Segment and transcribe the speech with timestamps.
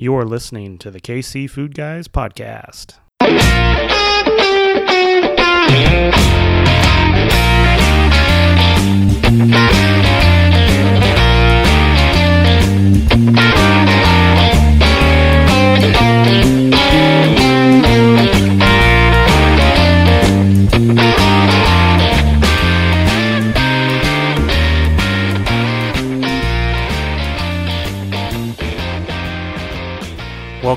[0.00, 2.98] You're listening to the KC Food Guys podcast.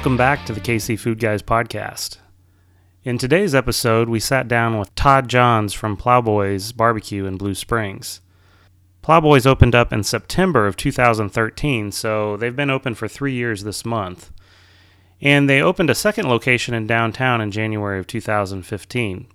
[0.02, 2.18] Welcome back to the KC Food Guys podcast.
[3.04, 8.20] In today's episode, we sat down with Todd Johns from Plowboys Barbecue in Blue Springs.
[9.04, 13.86] Plowboys opened up in September of 2013, so they've been open for three years this
[13.86, 14.32] month.
[15.22, 19.28] And they opened a second location in downtown in January of 2015.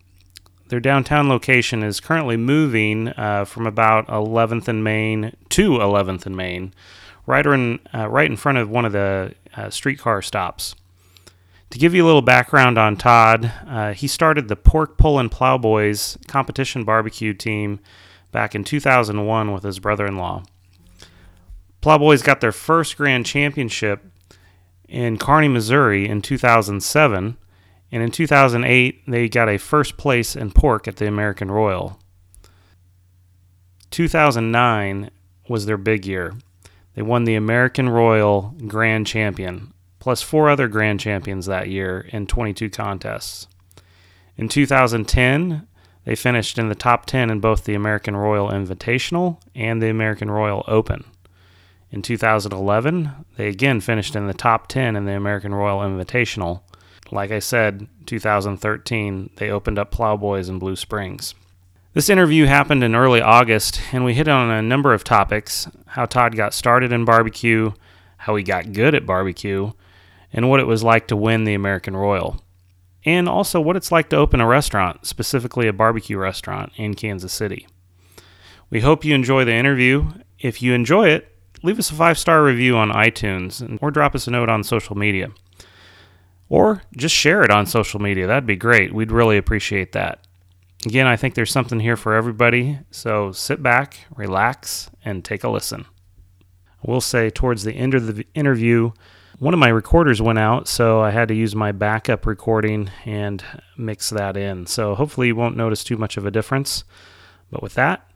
[0.67, 6.37] Their downtown location is currently moving uh, from about 11th and Main to 11th and
[6.37, 6.75] Main,
[7.25, 10.75] right in, uh, right in front of one of the uh, streetcar stops.
[11.71, 16.17] To give you a little background on Todd, uh, he started the Pork Pullin' Plowboys
[16.29, 17.81] competition barbecue team
[18.31, 20.45] back in 2001 with his brother in law.
[21.81, 24.05] Plowboys got their first grand championship
[24.89, 27.37] in Kearney, Missouri in 2007,
[27.93, 31.99] and in 2008 they got a first place in pork at the American Royal.
[33.91, 35.11] 2009
[35.49, 36.35] was their big year.
[36.97, 42.27] They won the American Royal Grand Champion, plus four other Grand Champions that year in
[42.27, 43.47] 22 contests.
[44.39, 45.67] In 2010,
[46.05, 50.31] they finished in the top 10 in both the American Royal Invitational and the American
[50.31, 51.05] Royal Open.
[51.91, 56.63] In 2011, they again finished in the top 10 in the American Royal Invitational.
[57.13, 61.35] Like I said, 2013, they opened up Plowboys in Blue Springs.
[61.97, 66.05] This interview happened in early August, and we hit on a number of topics how
[66.05, 67.73] Todd got started in barbecue,
[68.19, 69.73] how he got good at barbecue,
[70.31, 72.45] and what it was like to win the American Royal.
[73.07, 77.33] And also what it's like to open a restaurant, specifically a barbecue restaurant in Kansas
[77.33, 77.67] City.
[78.69, 80.11] We hope you enjoy the interview.
[80.39, 84.27] If you enjoy it, leave us a five star review on iTunes or drop us
[84.27, 85.31] a note on social media.
[86.51, 88.27] Or just share it on social media.
[88.27, 88.93] That'd be great.
[88.93, 90.26] We'd really appreciate that.
[90.85, 95.49] Again, I think there's something here for everybody, so sit back, relax, and take a
[95.49, 95.87] listen.
[96.71, 98.93] I will say, towards the end of the interview,
[99.39, 103.43] one of my recorders went out, so I had to use my backup recording and
[103.77, 104.67] mix that in.
[104.67, 106.85] So hopefully, you won't notice too much of a difference.
[107.51, 108.09] But with that,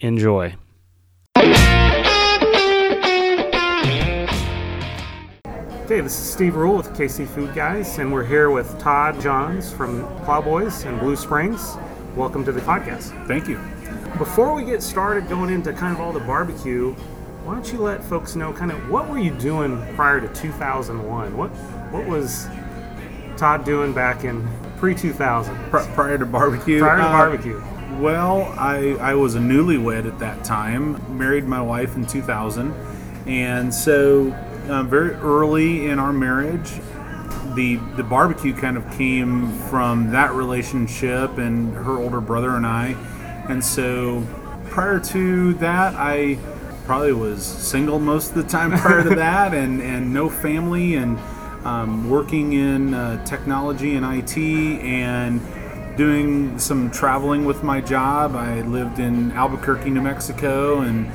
[0.00, 0.56] enjoy.
[5.86, 9.72] Okay, this is Steve Rule with KC Food Guys, and we're here with Todd Johns
[9.72, 11.76] from Plowboys in Blue Springs.
[12.16, 13.26] Welcome to the podcast.
[13.26, 13.60] Thank you.
[14.16, 16.94] Before we get started going into kind of all the barbecue,
[17.44, 21.36] why don't you let folks know kind of what were you doing prior to 2001?
[21.36, 21.50] What
[21.92, 22.48] what was
[23.36, 25.54] Todd doing back in pre 2000?
[25.70, 26.78] prior to barbecue.
[26.78, 27.62] Prior to uh, barbecue.
[28.00, 31.18] Well, I I was a newlywed at that time.
[31.18, 32.72] Married my wife in 2000,
[33.26, 34.32] and so
[34.70, 36.80] uh, very early in our marriage,
[37.56, 42.94] the the barbecue kind of came from that relationship and her older brother and I,
[43.48, 44.24] and so
[44.70, 46.38] prior to that, I
[46.84, 51.18] probably was single most of the time prior to that, and and no family, and
[51.64, 55.40] um, working in uh, technology and IT, and
[55.96, 58.36] doing some traveling with my job.
[58.36, 61.06] I lived in Albuquerque, New Mexico, and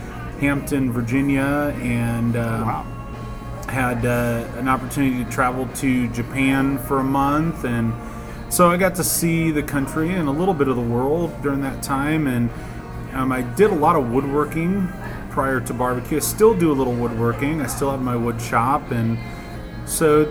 [0.41, 2.35] Hampton, Virginia, and.
[2.35, 3.00] Uh, wow
[3.71, 7.93] had uh, an opportunity to travel to Japan for a month, and
[8.53, 11.61] so I got to see the country and a little bit of the world during
[11.61, 12.27] that time.
[12.27, 12.49] And
[13.13, 14.89] um, I did a lot of woodworking
[15.29, 16.17] prior to barbecue.
[16.17, 17.61] I still do a little woodworking.
[17.61, 19.17] I still have my wood shop, and
[19.85, 20.25] so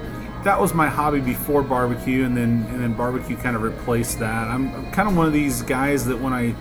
[0.45, 4.49] that was my hobby before barbecue, and then and then barbecue kind of replaced that.
[4.49, 6.55] I'm, I'm kind of one of these guys that when I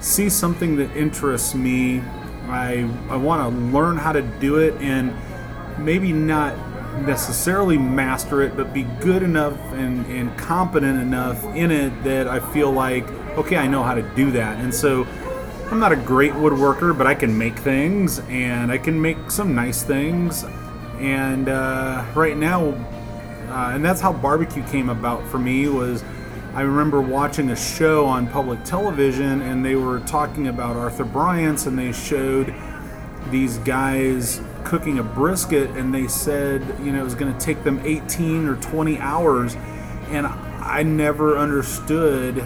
[0.00, 2.00] see something that interests me,
[2.46, 5.14] I I want to learn how to do it and
[5.80, 6.56] maybe not
[7.02, 12.40] necessarily master it, but be good enough and, and competent enough in it that I
[12.52, 14.58] feel like, okay, I know how to do that.
[14.58, 15.06] And so
[15.70, 19.54] I'm not a great woodworker, but I can make things and I can make some
[19.54, 20.44] nice things.
[20.98, 22.70] And uh, right now,
[23.48, 26.04] uh, and that's how barbecue came about for me was
[26.54, 31.66] I remember watching a show on public television and they were talking about Arthur Bryant's
[31.66, 32.52] and they showed
[33.30, 37.62] these guys cooking a brisket and they said you know it was going to take
[37.64, 39.54] them 18 or 20 hours
[40.08, 42.44] and i never understood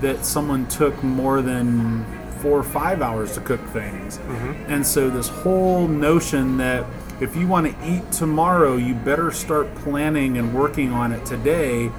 [0.00, 2.04] that someone took more than
[2.40, 4.52] four or five hours to cook things mm-hmm.
[4.70, 6.84] and so this whole notion that
[7.20, 11.90] if you want to eat tomorrow, you better start planning and working on it today,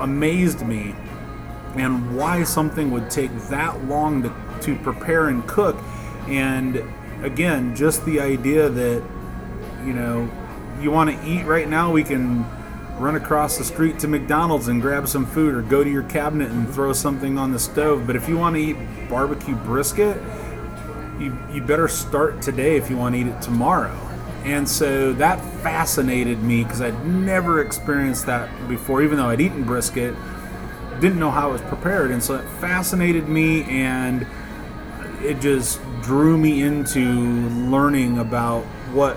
[0.00, 0.94] amazed me.
[1.76, 5.76] And why something would take that long to, to prepare and cook.
[6.26, 6.82] And
[7.22, 9.02] again, just the idea that,
[9.84, 10.30] you know,
[10.80, 12.44] you want to eat right now, we can
[12.98, 16.50] run across the street to McDonald's and grab some food or go to your cabinet
[16.50, 18.06] and throw something on the stove.
[18.06, 18.76] But if you want to eat
[19.08, 20.20] barbecue brisket,
[21.18, 23.98] you, you better start today if you want to eat it tomorrow.
[24.44, 29.64] And so that fascinated me because I'd never experienced that before, even though I'd eaten
[29.64, 30.14] brisket,
[31.00, 32.10] didn't know how it was prepared.
[32.10, 34.26] And so it fascinated me and
[35.24, 37.00] it just drew me into
[37.70, 38.62] learning about
[38.92, 39.16] what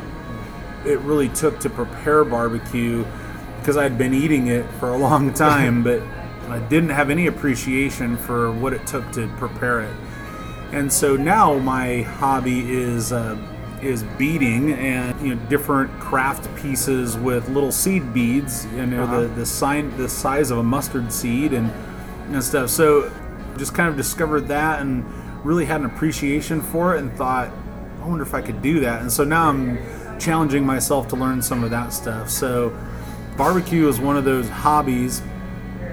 [0.86, 3.06] it really took to prepare barbecue
[3.59, 6.01] because I'd been eating it for a long time, but
[6.50, 9.95] I didn't have any appreciation for what it took to prepare it.
[10.71, 13.38] And so now my hobby is uh,
[13.81, 19.21] is beading and you know different craft pieces with little seed beads, you know Uh-huh.
[19.21, 21.71] the the sign the size of a mustard seed and
[22.31, 22.69] and stuff.
[22.69, 23.12] So
[23.57, 25.06] just kind of discovered that and
[25.43, 27.49] really had an appreciation for it and thought,
[28.01, 29.01] I wonder if I could do that.
[29.01, 29.77] And so now I'm
[30.19, 32.29] challenging myself to learn some of that stuff.
[32.29, 32.77] So
[33.37, 35.21] barbecue is one of those hobbies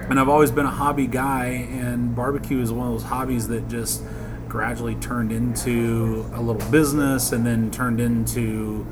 [0.09, 3.67] and I've always been a hobby guy, and barbecue is one of those hobbies that
[3.67, 4.03] just
[4.47, 8.85] gradually turned into a little business, and then turned into,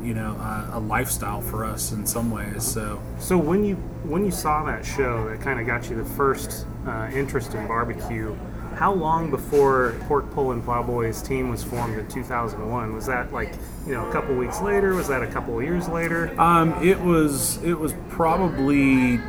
[0.00, 2.64] you know, a, a lifestyle for us in some ways.
[2.64, 3.74] So, So when you
[4.04, 7.66] when you saw that show that kind of got you the first uh, interest in
[7.66, 8.36] barbecue,
[8.80, 12.94] how long before Pork Pullin' Plowboys team was formed in 2001?
[12.94, 13.52] Was that like
[13.86, 14.94] you know a couple weeks later?
[14.94, 16.34] Was that a couple of years later?
[16.40, 19.20] um, it was it was probably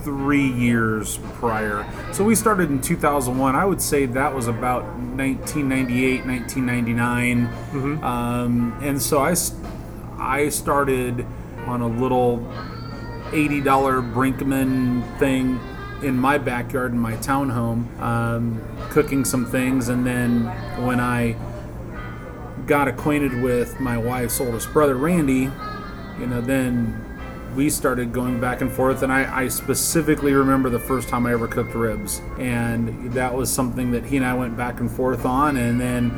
[0.00, 1.86] three years prior.
[2.14, 3.54] So we started in 2001.
[3.54, 8.02] I would say that was about 1998, 1999.
[8.02, 9.36] Um, and so I,
[10.18, 11.26] I started
[11.66, 12.38] on a little
[13.32, 13.62] $80
[14.12, 15.60] Brinkmann thing
[16.02, 18.60] in my backyard in my townhome, um,
[18.90, 19.88] cooking some things.
[19.88, 20.46] And then
[20.84, 21.36] when I
[22.66, 25.50] got acquainted with my wife's oldest brother, Randy,
[26.18, 26.98] you know, then
[27.54, 29.02] we started going back and forth.
[29.02, 32.20] And I, I specifically remember the first time I ever cooked ribs.
[32.38, 35.56] And that was something that he and I went back and forth on.
[35.56, 36.10] And then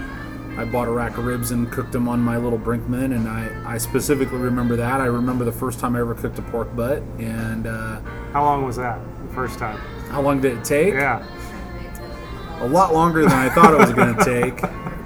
[0.57, 3.15] I bought a rack of ribs and cooked them on my little Brinkmann.
[3.17, 5.01] And I, I specifically remember that.
[5.01, 7.03] I remember the first time I ever cooked a pork butt.
[7.19, 8.01] And uh,
[8.33, 9.01] How long was that
[9.35, 9.79] first time?
[10.11, 10.95] how long did it take?
[10.95, 11.27] Yeah.
[12.61, 14.61] a lot longer than I thought it was going to take.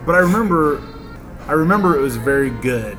[0.04, 0.82] But I remember,
[1.46, 2.98] I remember it was very good,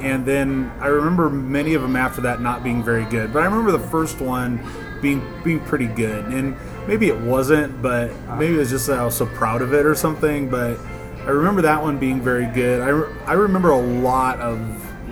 [0.00, 3.32] and then I remember many of them after that not being very good.
[3.32, 4.60] But I remember the first one
[5.00, 6.56] being being pretty good, and
[6.88, 9.86] maybe it wasn't, but maybe it was just that I was so proud of it
[9.86, 10.48] or something.
[10.50, 10.78] But
[11.24, 12.80] I remember that one being very good.
[12.80, 14.58] I, re- I remember a lot of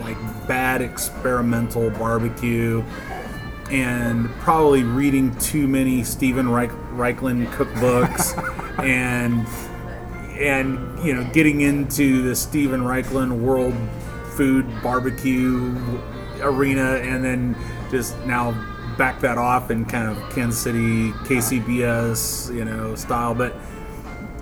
[0.00, 0.16] like
[0.48, 2.82] bad experimental barbecue
[3.70, 8.36] and probably reading too many Stephen Reich, Raichlen cookbooks
[8.84, 9.46] and
[10.38, 13.74] and you know getting into the Steven Raichlen world
[14.36, 15.74] food barbecue
[16.40, 17.56] arena and then
[17.90, 18.52] just now
[18.98, 23.34] back that off in kind of Kansas City KCBS you know style.
[23.34, 23.54] But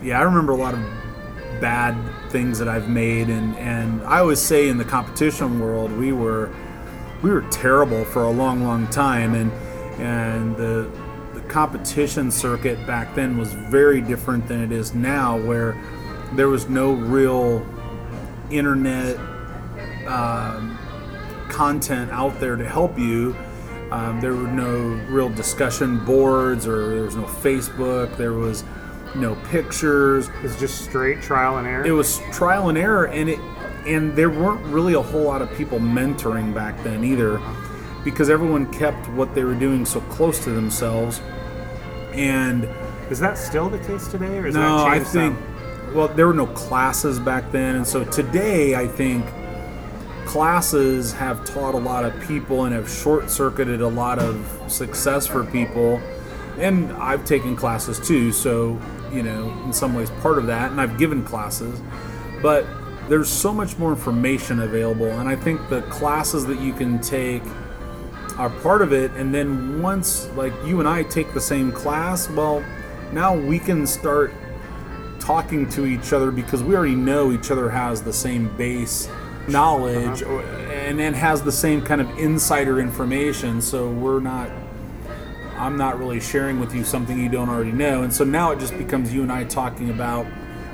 [0.03, 0.81] yeah I remember a lot of
[1.61, 1.97] bad
[2.31, 6.51] things that I've made and and I always say in the competition world we were
[7.25, 9.51] we were terrible for a long, long time, and
[9.99, 10.91] and the
[11.33, 15.75] the competition circuit back then was very different than it is now, where
[16.35, 17.67] there was no real
[18.51, 19.17] internet
[20.07, 20.79] um,
[21.49, 23.35] content out there to help you.
[23.91, 24.79] Um, there were no
[25.09, 28.19] real discussion boards, or there was no Facebook.
[28.19, 28.65] There was
[29.15, 31.87] no pictures It's just straight trial and error.
[31.87, 33.39] it was trial and error and it
[33.87, 37.41] and there weren't really a whole lot of people mentoring back then either
[38.05, 41.21] because everyone kept what they were doing so close to themselves.
[42.13, 42.69] And
[43.11, 45.95] Is that still the case today, or is no that i think some?
[45.95, 47.77] well there were no classes back then.
[47.77, 49.25] And so today i think
[50.27, 55.27] classes have taught a lot of people and have short circuited a lot of success
[55.27, 56.01] for people.
[56.59, 58.79] And i've taken classes too so
[59.13, 61.81] you know in some ways part of that and i've given classes.
[62.43, 62.67] But
[63.09, 67.43] there's so much more information available and i think the classes that you can take
[68.39, 72.29] are part of it and then once like you and i take the same class
[72.31, 72.65] well
[73.13, 74.33] now we can start
[75.21, 79.09] talking to each other because we already know each other has the same base
[79.49, 84.51] knowledge or, and then has the same kind of insider information so we're not
[85.57, 88.59] i'm not really sharing with you something you don't already know and so now it
[88.59, 90.27] just becomes you and i talking about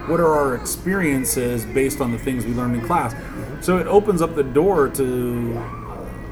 [0.07, 3.15] what are our experiences based on the things we learned in class.
[3.65, 5.81] So it opens up the door to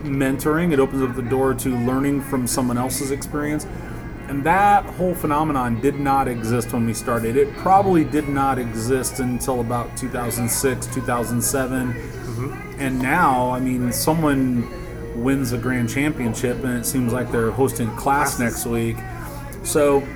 [0.02, 0.72] mentoring.
[0.72, 3.66] It opens up the door to learning from someone else's experience.
[4.28, 7.36] And that whole phenomenon did not exist when we started.
[7.36, 11.94] It probably did not exist until about 2006, 2007.
[11.94, 12.80] Mm-hmm.
[12.80, 14.68] And now, I mean, someone
[15.22, 18.98] wins a grand championship and it seems like they're hosting class next week.
[19.64, 20.06] So,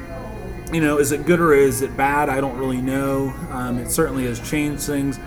[0.73, 2.29] you know, is it good or is it bad?
[2.29, 3.35] I don't really know.
[3.51, 5.19] Um, it certainly has changed things.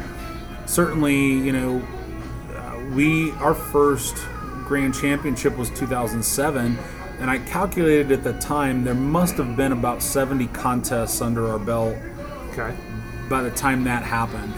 [0.66, 1.88] Certainly, you know,
[2.56, 4.16] uh, we, our first
[4.66, 6.78] grand championship was 2007
[7.20, 11.60] and I calculated at the time there must have been about 70 contests under our
[11.60, 11.96] belt
[12.52, 12.76] Okay.
[13.30, 14.54] by the time that happened.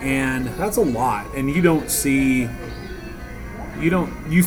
[0.00, 1.26] And that's a lot.
[1.34, 2.48] And you don't see,
[3.80, 4.42] you don't, you,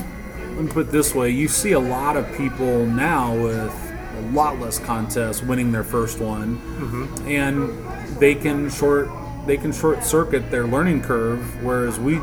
[0.56, 3.89] let me put it this way, you see a lot of people now with
[4.20, 6.58] a lot less contests winning their first one.
[6.58, 7.28] Mm-hmm.
[7.28, 9.10] And they can short,
[9.46, 12.20] they can short circuit their learning curve, whereas we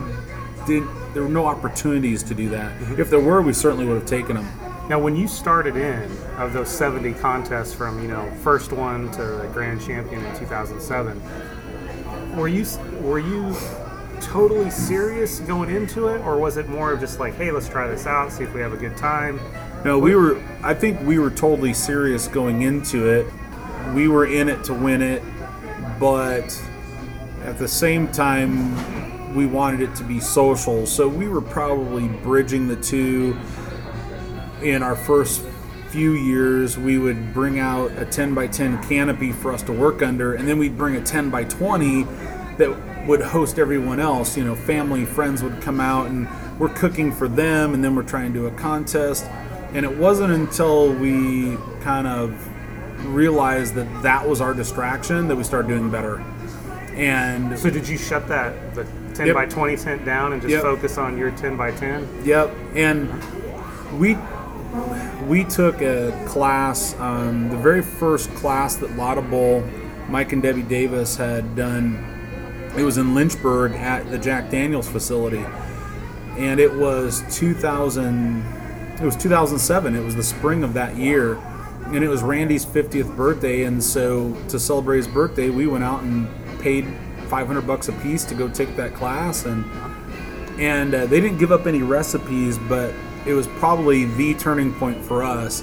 [0.66, 0.84] did,
[1.14, 2.78] there were no opportunities to do that.
[2.78, 3.00] Mm-hmm.
[3.00, 4.48] If there were, we certainly would have taken them.
[4.88, 9.22] Now, when you started in of those 70 contests from, you know, first one to
[9.22, 11.20] the grand champion in 2007,
[12.36, 12.64] were you
[13.00, 13.56] were you
[14.20, 17.88] totally serious going into it or was it more of just like, hey, let's try
[17.88, 19.40] this out, see if we have a good time?
[19.86, 20.42] No, we were.
[20.64, 23.24] I think we were totally serious going into it.
[23.94, 25.22] We were in it to win it,
[26.00, 26.60] but
[27.44, 30.86] at the same time, we wanted it to be social.
[30.86, 33.38] So we were probably bridging the two.
[34.60, 35.44] In our first
[35.90, 40.02] few years, we would bring out a 10 by 10 canopy for us to work
[40.02, 42.02] under, and then we'd bring a 10 by 20
[42.58, 44.36] that would host everyone else.
[44.36, 46.26] You know, family, friends would come out, and
[46.58, 49.26] we're cooking for them, and then we're trying to do a contest.
[49.72, 52.32] And it wasn't until we kind of
[53.14, 56.22] realized that that was our distraction that we started doing better.
[56.94, 59.34] And So did you shut that the 10 Yep.
[59.34, 60.62] by 20 tent down and just Yep.
[60.62, 62.06] focus on your 10 by 10?
[62.24, 63.08] Yep, and
[63.98, 64.16] we
[65.26, 69.64] we took a class, um, the very first class that Lotta Bull,
[70.10, 71.98] Mike and Debbie Davis had done.
[72.76, 75.44] It was in Lynchburg at the Jack Daniels facility,
[76.38, 78.44] and it was 2000.
[79.00, 79.94] It was 2007.
[79.94, 81.34] It was the spring of that year,
[81.86, 83.64] and it was Randy's 50th birthday.
[83.64, 86.28] And so to celebrate his birthday, we went out and
[86.60, 86.86] paid
[87.28, 89.64] 500 bucks a piece to go take that class and
[90.58, 92.94] and uh, they didn't give up any recipes, but
[93.26, 95.62] it was probably the turning point for us.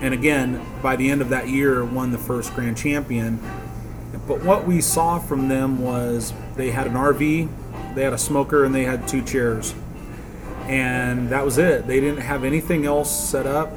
[0.00, 3.38] And again, by the end of that year, won the first grand champion.
[4.26, 8.64] But what we saw from them was they had an RV, they had a smoker,
[8.64, 9.72] and they had two chairs,
[10.68, 11.86] and that was it.
[11.86, 13.70] They didn't have anything else set up,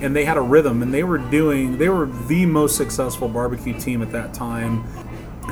[0.00, 1.78] and they had a rhythm, and they were doing.
[1.78, 4.84] They were the most successful barbecue team at that time,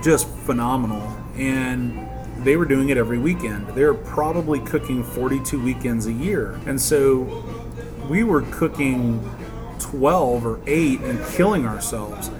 [0.02, 1.02] just phenomenal,
[1.36, 2.06] and
[2.46, 3.66] they were doing it every weekend.
[3.68, 6.60] They were probably cooking 42 weekends a year.
[6.66, 7.44] And so
[8.08, 9.28] we were cooking
[9.80, 12.30] 12 or 8 and killing ourselves.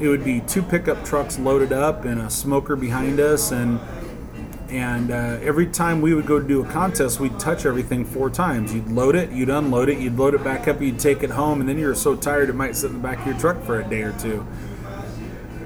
[0.00, 3.78] It would be two pickup trucks loaded up and a smoker behind us and
[4.72, 8.74] and uh, every time we would go do a contest, we'd touch everything four times.
[8.74, 11.60] You'd load it, you'd unload it, you'd load it back up, you'd take it home,
[11.60, 13.62] and then you were so tired it might sit in the back of your truck
[13.64, 14.46] for a day or two.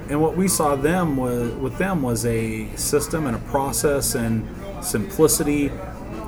[0.09, 4.45] And what we saw them was with them was a system and a process and
[4.83, 5.71] simplicity.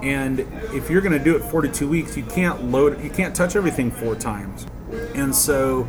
[0.02, 0.40] And
[0.74, 3.92] if you're going to do it 42 weeks, you can't load you can't touch everything
[3.92, 4.66] four times.
[5.16, 5.86] And so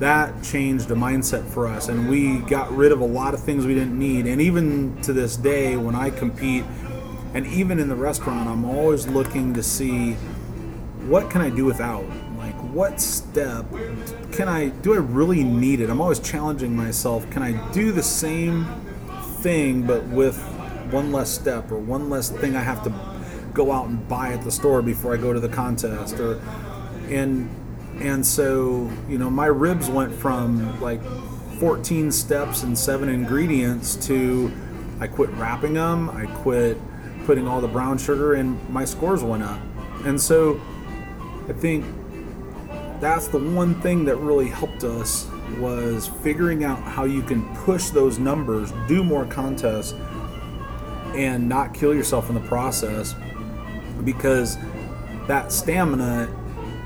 [0.00, 3.66] that changed the mindset for us and we got rid of a lot of things
[3.66, 4.26] we didn't need.
[4.26, 6.64] And even to this day when I compete
[7.34, 10.14] and even in the restaurant, I'm always looking to see
[11.06, 12.04] what can I do without?
[12.38, 13.66] Like, what step
[14.32, 14.94] can I do?
[14.94, 15.90] I really need it.
[15.90, 17.28] I'm always challenging myself.
[17.30, 18.66] Can I do the same
[19.40, 20.38] thing but with
[20.90, 22.92] one less step or one less thing I have to
[23.52, 26.18] go out and buy at the store before I go to the contest?
[26.18, 26.40] Or
[27.08, 27.50] and
[27.98, 31.02] and so you know, my ribs went from like
[31.58, 34.50] 14 steps and seven ingredients to
[35.00, 36.10] I quit wrapping them.
[36.10, 36.78] I quit
[37.24, 39.60] putting all the brown sugar, and my scores went up.
[40.04, 40.60] And so
[41.48, 41.84] I think
[43.00, 45.26] that's the one thing that really helped us
[45.58, 49.94] was figuring out how you can push those numbers, do more contests,
[51.14, 53.14] and not kill yourself in the process
[54.04, 54.58] because
[55.26, 56.28] that stamina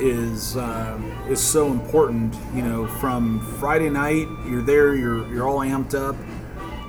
[0.01, 2.35] is uh, is so important.
[2.55, 6.17] You know, from Friday night, you're there, you're you're all amped up,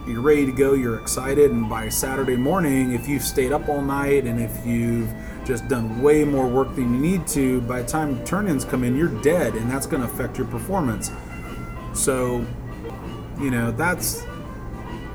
[0.07, 3.81] you're ready to go, you're excited, and by Saturday morning, if you've stayed up all
[3.81, 5.11] night and if you've
[5.45, 8.95] just done way more work than you need to, by the time turn-ins come in,
[8.95, 11.11] you're dead, and that's going to affect your performance.
[11.93, 12.45] So,
[13.39, 14.23] you know, that's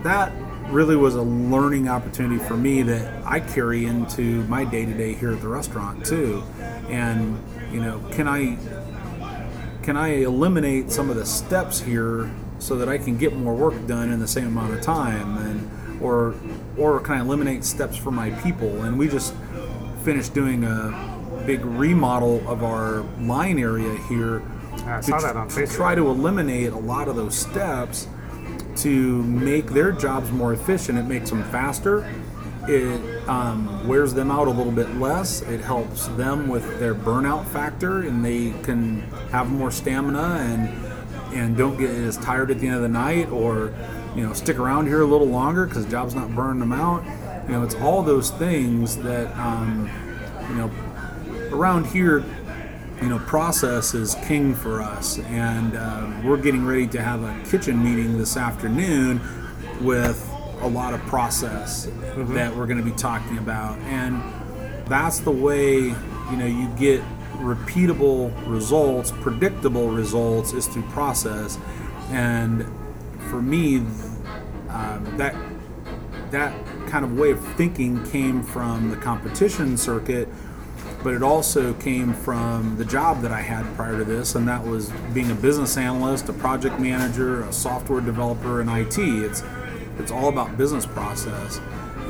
[0.02, 0.32] that
[0.70, 5.14] really was a learning opportunity for me that I carry into my day to day
[5.14, 6.42] here at the restaurant too.
[6.88, 7.36] And
[7.72, 8.56] you know, can I
[9.82, 13.86] can I eliminate some of the steps here so that I can get more work
[13.86, 16.34] done in the same amount of time and or
[16.76, 18.82] or can I eliminate steps for my people?
[18.82, 19.34] And we just
[20.04, 24.42] finished doing a big remodel of our line area here
[24.86, 28.08] I saw that on to try to eliminate a lot of those steps
[28.76, 30.98] to make their jobs more efficient.
[30.98, 32.10] It makes them faster.
[32.70, 35.42] It um, wears them out a little bit less.
[35.42, 39.00] It helps them with their burnout factor, and they can
[39.32, 40.86] have more stamina and
[41.34, 43.74] and don't get as tired at the end of the night, or
[44.14, 47.04] you know stick around here a little longer because the job's not burning them out.
[47.46, 49.90] You know, it's all those things that um,
[50.48, 50.70] you know
[51.52, 52.24] around here
[53.02, 57.50] you know, process is king for us, and uh, we're getting ready to have a
[57.50, 59.20] kitchen meeting this afternoon
[59.80, 60.29] with
[60.60, 64.22] a lot of process that we're going to be talking about, and
[64.86, 67.02] that's the way you know you get
[67.38, 71.58] repeatable results, predictable results is through process,
[72.10, 72.64] and
[73.30, 73.78] for me,
[74.68, 75.34] um, that
[76.30, 76.54] that
[76.86, 80.28] kind of way of thinking came from the competition circuit
[81.02, 84.66] but it also came from the job that I had prior to this, and that
[84.66, 88.98] was being a business analyst, a project manager, a software developer in IT.
[88.98, 89.42] It's
[90.00, 91.60] it's all about business process,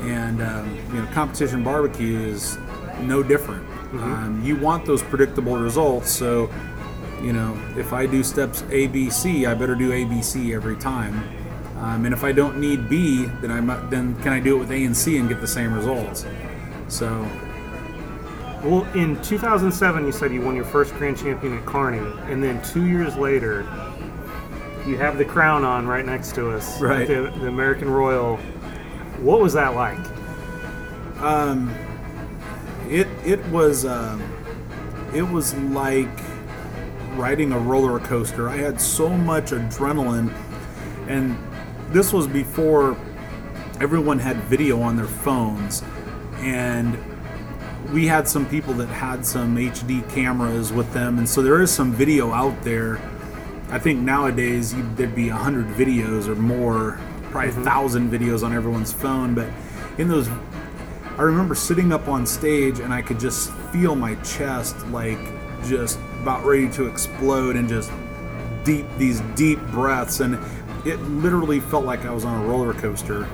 [0.01, 2.57] and um, you know, competition barbecue is
[3.01, 3.67] no different.
[3.93, 6.49] Um, you want those predictable results, so
[7.21, 10.53] you know if I do steps A, B, C, I better do A, B, C
[10.53, 11.21] every time.
[11.77, 14.59] Um, and if I don't need B, then I might, then can I do it
[14.59, 16.25] with A and C and get the same results?
[16.89, 17.27] So
[18.63, 21.97] Well, in 2007, you said you won your first grand champion at Kearney,
[22.31, 23.63] and then two years later,
[24.87, 27.07] you have the crown on right next to us, Right.
[27.07, 28.37] The, the American Royal.
[29.21, 29.99] What was that like?
[31.21, 31.73] Um,
[32.89, 34.21] it it was um,
[35.13, 36.09] it was like
[37.15, 38.49] riding a roller coaster.
[38.49, 40.33] I had so much adrenaline,
[41.07, 41.37] and
[41.89, 42.97] this was before
[43.79, 45.83] everyone had video on their phones,
[46.37, 46.97] and
[47.93, 51.71] we had some people that had some HD cameras with them, and so there is
[51.71, 52.99] some video out there.
[53.71, 56.99] I think nowadays you, there'd be a hundred videos or more,
[57.31, 59.33] probably a thousand videos on everyone's phone.
[59.33, 59.47] But
[59.97, 60.27] in those,
[61.17, 65.19] I remember sitting up on stage and I could just feel my chest like
[65.63, 67.91] just about ready to explode and just
[68.63, 70.37] deep these deep breaths, and
[70.85, 73.27] it literally felt like I was on a roller coaster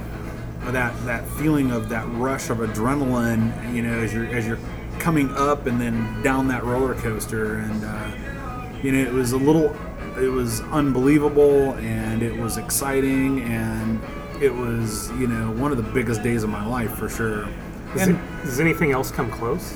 [0.66, 4.60] that that feeling of that rush of adrenaline, you know, as you're as you're
[5.00, 8.12] coming up and then down that roller coaster, and uh,
[8.84, 9.76] you know, it was a little,
[10.18, 14.02] it was unbelievable, and it was exciting, and
[14.42, 17.48] it was you know one of the biggest days of my life for sure.
[17.94, 19.74] Does, And- it, does anything else come close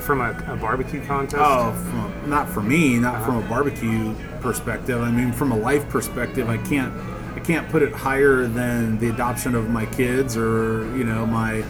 [0.00, 1.40] from a, a barbecue contest?
[1.40, 5.00] Oh, from, not for me, not from a barbecue perspective.
[5.00, 6.92] I mean, from a life perspective, I can't,
[7.36, 11.64] I can't put it higher than the adoption of my kids or you know my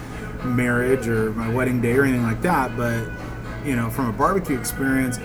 [0.44, 2.76] marriage or my wedding day or anything like that.
[2.76, 3.08] But
[3.64, 5.18] you know, from a barbecue experience,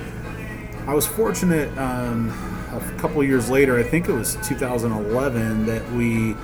[0.87, 1.75] I was fortunate.
[1.77, 2.31] Um,
[2.81, 6.35] a couple years later, I think it was 2011, that we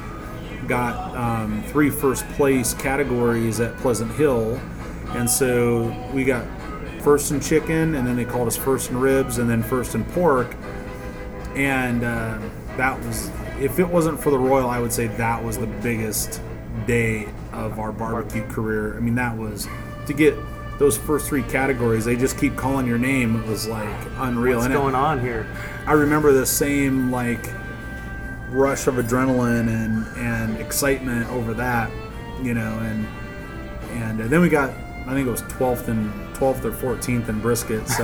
[0.67, 4.59] got um, three first place categories at Pleasant Hill,
[5.09, 6.45] and so we got
[7.01, 10.03] first in chicken, and then they called us first in ribs, and then first in
[10.05, 10.55] pork,
[11.55, 12.39] and uh,
[12.77, 16.41] that was if it wasn't for the Royal, I would say that was the biggest
[16.85, 18.97] day of our barbecue career.
[18.97, 19.67] I mean, that was
[20.07, 20.35] to get
[20.77, 22.03] those first three categories.
[22.05, 23.35] They just keep calling your name.
[23.41, 24.57] It was like unreal.
[24.57, 25.45] What's And it- going on here?
[25.87, 27.49] I remember the same like
[28.49, 31.89] rush of adrenaline and and excitement over that,
[32.41, 33.07] you know, and
[33.91, 34.69] and then we got
[35.07, 38.03] I think it was 12th and 12th or 14th in brisket, so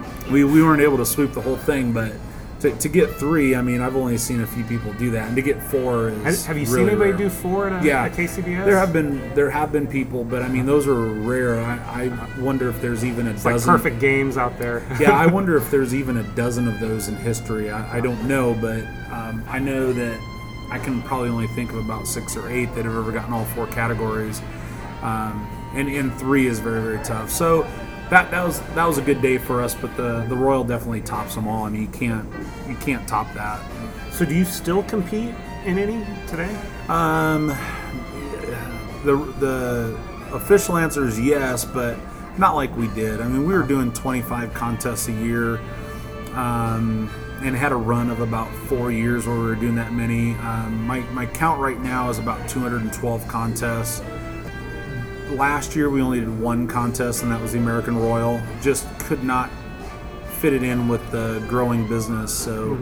[0.32, 2.12] we we weren't able to sweep the whole thing, but.
[2.60, 5.36] To, to get three, I mean, I've only seen a few people do that, and
[5.36, 7.18] to get four is Have, you really seen anybody rare.
[7.18, 8.64] do four at a, Yeah, KCBS?
[8.64, 11.60] There have been there have been people, but I mean, those are rare.
[11.60, 14.82] I, I wonder if there's even a It's like dozen perfect games out there.
[15.00, 17.70] yeah, I wonder if there's even a dozen of those in history.
[17.70, 18.80] I, I don't know, but
[19.12, 20.18] um, I know that
[20.72, 23.44] I can probably only think of about six or eight that have ever gotten all
[23.44, 24.40] four categories,
[25.02, 27.30] um, and and three is very very tough.
[27.30, 27.62] So
[28.10, 31.02] that that was that was a good day for us, but the the Royal definitely
[31.02, 31.64] tops them all.
[31.64, 32.28] I mean, you can't
[32.68, 33.60] you can't top that.
[34.12, 36.54] so do you still compete in any today?
[36.88, 37.48] Um,
[39.04, 39.98] the the
[40.32, 41.98] official answer is yes, but
[42.38, 43.20] not like we did.
[43.20, 45.60] I mean, we were doing 25 contests a year.
[46.34, 47.10] Um,
[47.42, 50.34] and had a run of about four years where we were doing that many.
[50.34, 54.00] Um, my, my count right now is about 212 contests.
[55.30, 58.40] Last year we only did one contest, and that was the American Royal.
[58.62, 59.50] Just could not
[60.38, 62.32] fit it in with the growing business.
[62.32, 62.78] So,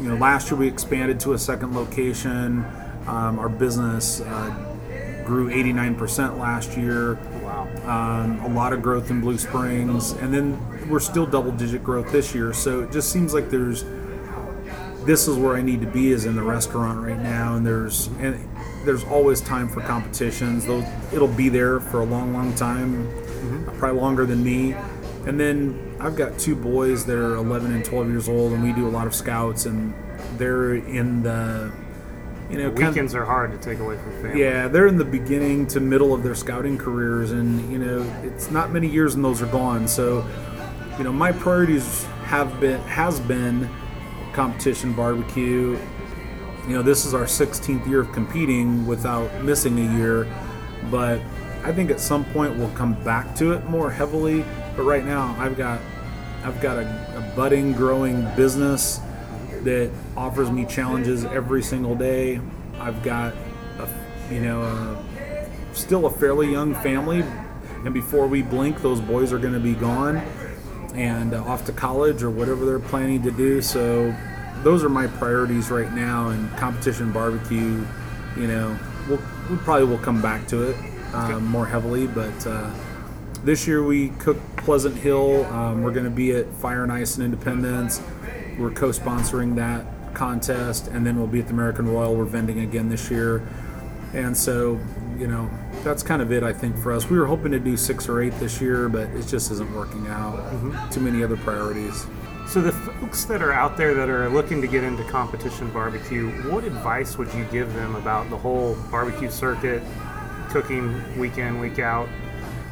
[0.00, 2.64] you know, last year we expanded to a second location.
[3.06, 7.14] Um, our business uh, grew 89% last year.
[7.42, 7.68] Wow.
[7.84, 12.34] Um, a lot of growth in Blue Springs, and then we're still double-digit growth this
[12.34, 12.52] year.
[12.52, 13.84] So it just seems like there's
[15.04, 18.08] this is where I need to be is in the restaurant right now, and there's
[18.18, 18.49] and
[18.84, 20.66] there's always time for competitions.
[20.66, 23.78] Those it'll be there for a long, long time, mm-hmm.
[23.78, 24.74] probably longer than me.
[25.26, 28.72] And then I've got two boys that are 11 and 12 years old, and we
[28.72, 29.92] do a lot of scouts, and
[30.38, 31.72] they're in the
[32.48, 34.40] you know kind of- Weekends are hard to take away from family.
[34.40, 38.50] yeah, they're in the beginning to middle of their scouting careers, and you know, it's
[38.50, 39.86] not many years and those are gone.
[39.86, 40.26] So,
[40.98, 43.68] you know, my priorities have been has been
[44.32, 45.78] competition barbecue.
[46.66, 50.26] You know, this is our 16th year of competing without missing a year,
[50.90, 51.20] but
[51.64, 54.44] I think at some point we'll come back to it more heavily.
[54.76, 55.80] But right now, I've got
[56.42, 56.82] I've got a,
[57.16, 59.00] a budding, growing business
[59.62, 62.40] that offers me challenges every single day.
[62.78, 63.34] I've got,
[63.78, 63.88] a,
[64.32, 67.22] you know, a, still a fairly young family,
[67.84, 70.16] and before we blink, those boys are going to be gone
[70.94, 73.60] and uh, off to college or whatever they're planning to do.
[73.60, 74.14] So
[74.62, 76.28] those are my priorities right now.
[76.28, 77.84] And competition barbecue,
[78.36, 79.20] you know, we'll,
[79.50, 80.76] we probably will come back to it
[81.14, 82.46] um, more heavily, but.
[82.46, 82.70] Uh,
[83.44, 85.44] this year we cook Pleasant Hill.
[85.46, 88.02] Um, we're going to be at Fire and Ice and Independence.
[88.58, 92.14] We're co-sponsoring that contest, and then we'll be at the American Royal.
[92.14, 93.46] We're vending again this year,
[94.12, 94.78] and so
[95.18, 95.50] you know
[95.82, 96.42] that's kind of it.
[96.42, 99.08] I think for us, we were hoping to do six or eight this year, but
[99.10, 100.92] it just isn't working out.
[100.92, 102.06] Too many other priorities.
[102.50, 106.30] So the folks that are out there that are looking to get into competition barbecue,
[106.50, 109.80] what advice would you give them about the whole barbecue circuit,
[110.48, 112.08] cooking week in, week out?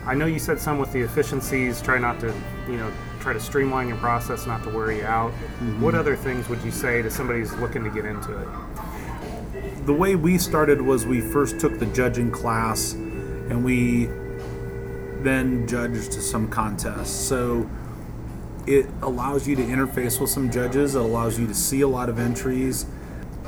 [0.04, 2.34] I know you said some with the efficiencies, try not to,
[2.66, 5.30] you know, try to streamline your process, not to wear you out.
[5.30, 5.80] Mm-hmm.
[5.80, 8.48] What other things would you say to somebody who's looking to get into it?
[9.86, 14.06] the way we started was we first took the judging class and we
[15.22, 17.10] then judged some contests.
[17.10, 17.70] So
[18.68, 22.08] it allows you to interface with some judges, it allows you to see a lot
[22.08, 22.86] of entries,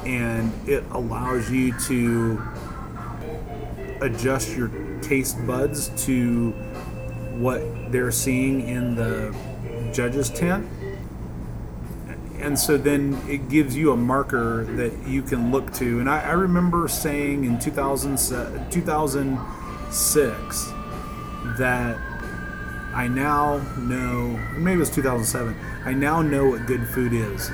[0.04, 2.42] and it allows you to
[4.00, 4.70] adjust your
[5.02, 6.50] taste buds to
[7.38, 7.60] what
[7.92, 9.34] they're seeing in the
[9.92, 10.66] judges tent
[12.40, 16.00] and so then it gives you a marker that you can look to.
[16.00, 18.16] And I, I remember saying in 2000,
[18.70, 20.66] 2006
[21.58, 21.98] that
[22.92, 27.50] I now know, maybe it was 2007, I now know what good food is.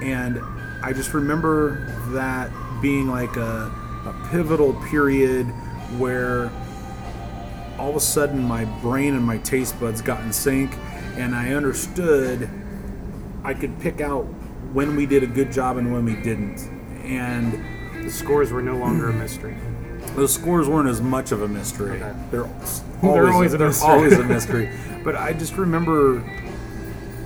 [0.00, 0.40] And
[0.82, 3.72] I just remember that being like a,
[4.06, 5.46] a pivotal period
[5.98, 6.50] where
[7.78, 10.76] all of a sudden my brain and my taste buds got in sync
[11.16, 12.48] and I understood
[13.44, 14.24] I could pick out
[14.72, 16.60] when we did a good job and when we didn't.
[17.02, 19.56] And The scores were no longer a mystery.
[20.18, 22.02] Those scores weren't as much of a mystery.
[22.02, 22.14] Okay.
[22.30, 23.88] They're always, They're always a mystery.
[23.88, 24.70] always a mystery.
[25.04, 26.22] But I just remember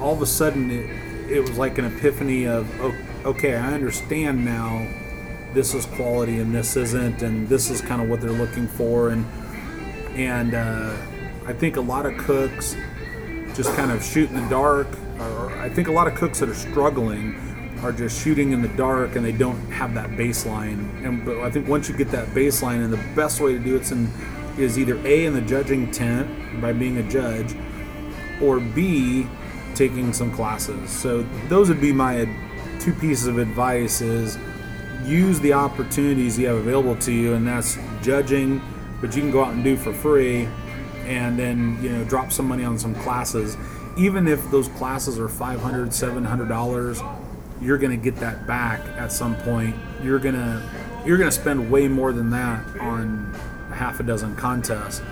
[0.00, 2.68] all of a sudden it, it was like an epiphany of
[3.24, 4.87] okay, I understand now.
[5.55, 9.11] This is quality and this isn't, and this is kind of what they're looking for.
[9.11, 9.26] And
[10.16, 10.96] and uh,
[11.46, 12.74] I think a lot of cooks
[13.55, 14.87] just kind of shoot in the dark.
[15.20, 17.38] Or I think a lot of cooks that are struggling
[17.82, 21.04] are just shooting in the dark and they don't have that baseline.
[21.04, 23.76] And but I think once you get that baseline, and the best way to do
[23.76, 27.56] it's either a in the judging tent by being a judge,
[28.40, 29.26] or b
[29.74, 30.90] taking some classes.
[30.90, 32.28] So those would be my
[32.78, 34.38] two pieces of advice: is
[35.04, 38.60] use the opportunities you have available to you, and that's judging,
[39.00, 40.46] but you can go out and do for free,
[41.06, 43.56] and then you know drop some money on some classes.
[43.96, 46.50] Even if those classes are $500, 700
[47.62, 49.77] you're gonna get that back at some point.
[50.03, 50.62] You're gonna
[51.07, 53.33] you're gonna spend way more than that on
[53.72, 55.03] half a dozen contests.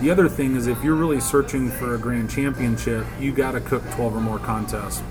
[0.00, 3.60] The other thing is if you're really searching for a grand championship, you got to
[3.60, 5.02] cook 12 or more contests.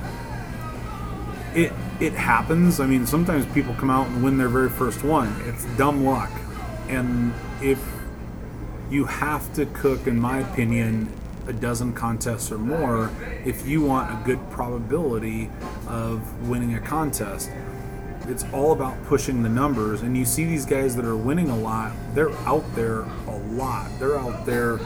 [1.54, 2.80] It it happens.
[2.80, 5.36] I mean, sometimes people come out and win their very first one.
[5.46, 6.32] It's dumb luck.
[6.88, 7.84] And if
[8.90, 11.12] you have to cook in my opinion
[11.48, 13.12] a dozen contests or more
[13.46, 15.50] if you want a good probability
[15.88, 17.50] of winning a contest
[18.28, 21.58] it's all about pushing the numbers and you see these guys that are winning a
[21.58, 24.80] lot they're out there a lot they're out there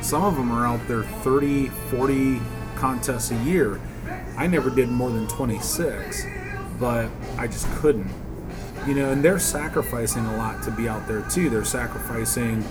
[0.00, 2.40] some of them are out there 30 40
[2.76, 3.80] contests a year
[4.36, 6.26] I never did more than 26,
[6.80, 8.10] but I just couldn't.
[8.86, 11.48] You know, and they're sacrificing a lot to be out there too.
[11.48, 12.64] They're sacrificing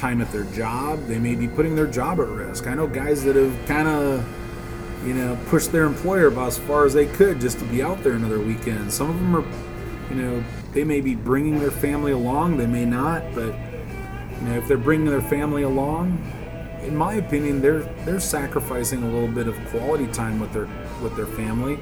[0.00, 1.06] time at their job.
[1.06, 2.66] They may be putting their job at risk.
[2.66, 4.26] I know guys that have kind of,
[5.06, 8.02] you know, pushed their employer about as far as they could just to be out
[8.02, 8.90] there another weekend.
[8.92, 9.44] Some of them are,
[10.08, 12.56] you know, they may be bringing their family along.
[12.56, 16.18] They may not, but you know, if they're bringing their family along,
[16.82, 20.68] in my opinion, they're they're sacrificing a little bit of quality time with their
[21.02, 21.78] with their family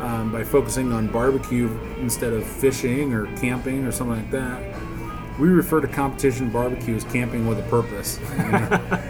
[0.00, 4.87] um, by focusing on barbecue instead of fishing or camping or something like that.
[5.38, 8.18] We refer to competition barbecue as camping with a purpose.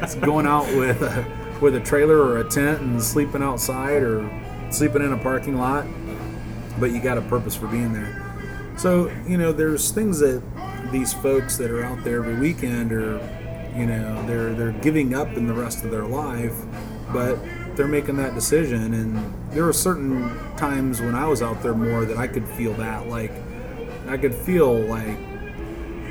[0.02, 4.28] it's going out with a, with a trailer or a tent and sleeping outside or
[4.70, 5.86] sleeping in a parking lot,
[6.78, 8.24] but you got a purpose for being there.
[8.76, 10.42] So you know, there's things that
[10.92, 13.18] these folks that are out there every weekend are,
[13.76, 16.54] you know, they're they're giving up in the rest of their life,
[17.12, 17.38] but
[17.74, 18.94] they're making that decision.
[18.94, 22.74] And there were certain times when I was out there more that I could feel
[22.74, 23.32] that, like
[24.06, 25.18] I could feel like,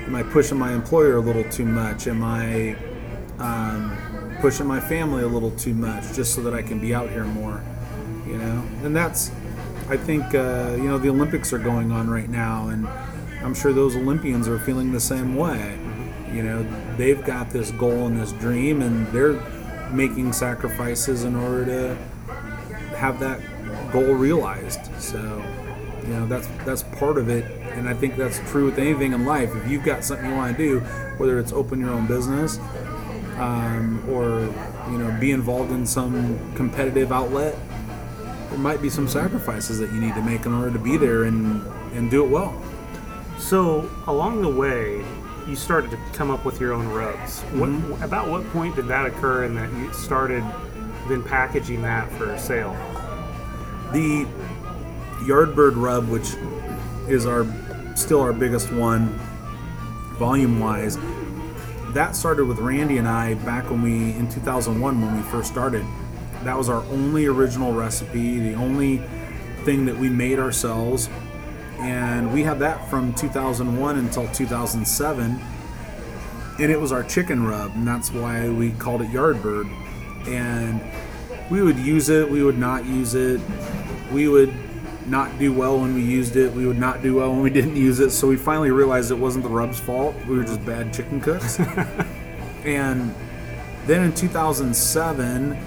[0.08, 2.08] am I pushing my employer a little too much?
[2.08, 2.76] Am I
[3.40, 7.10] um, pushing my family a little too much just so that I can be out
[7.10, 7.62] here more?
[8.26, 9.32] You know, and that's
[9.90, 12.88] I think uh, you know the Olympics are going on right now, and
[13.42, 15.78] I'm sure those Olympians are feeling the same way.
[16.34, 19.42] You know, they've got this goal and this dream, and they're
[19.92, 21.96] making sacrifices in order to
[22.96, 23.40] have that
[23.92, 24.92] goal realized.
[25.02, 25.18] So,
[26.04, 27.46] you know, that's that's part of it,
[27.78, 29.56] and I think that's true with anything in life.
[29.56, 30.80] If you've got something you want to do,
[31.18, 32.60] whether it's open your own business
[33.38, 34.42] um, or
[34.92, 37.56] you know be involved in some competitive outlet,
[38.50, 41.24] there might be some sacrifices that you need to make in order to be there
[41.26, 42.60] and and do it well.
[43.38, 45.06] So along the way,
[45.48, 47.42] you started to come up with your own rubs.
[47.42, 47.92] Mm-hmm.
[47.92, 50.44] What about what point did that occur, and that you started
[51.08, 52.74] then packaging that for sale?
[53.94, 54.26] The
[55.22, 56.34] Yardbird rub, which
[57.08, 57.46] is our
[57.98, 59.10] still our biggest one,
[60.18, 60.98] volume wise,
[61.94, 65.84] that started with Randy and I back when we in 2001 when we first started.
[66.44, 69.02] That was our only original recipe, the only
[69.64, 71.10] thing that we made ourselves.
[71.80, 75.40] And we had that from 2001 until 2007
[76.60, 79.72] and it was our chicken rub and that's why we called it yardbird.
[80.28, 80.82] And
[81.50, 83.42] we would use it we would not use it.
[84.12, 84.54] We would
[85.08, 86.52] not do well when we used it.
[86.54, 88.12] We would not do well when we didn't use it.
[88.12, 90.16] So we finally realized it wasn't the rub's fault.
[90.28, 91.60] We were just bad chicken cooks.
[92.68, 93.16] And
[93.86, 95.58] then in 2007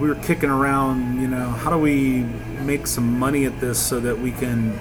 [0.00, 2.22] we were kicking around you know how do we
[2.64, 4.78] make some money at this so that we can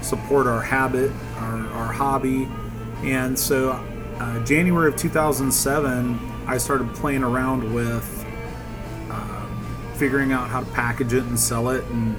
[0.00, 2.48] support our habit, our, our hobby.
[3.02, 8.24] And so, uh, January of 2007, I started playing around with
[9.10, 11.84] um, figuring out how to package it and sell it.
[11.86, 12.16] And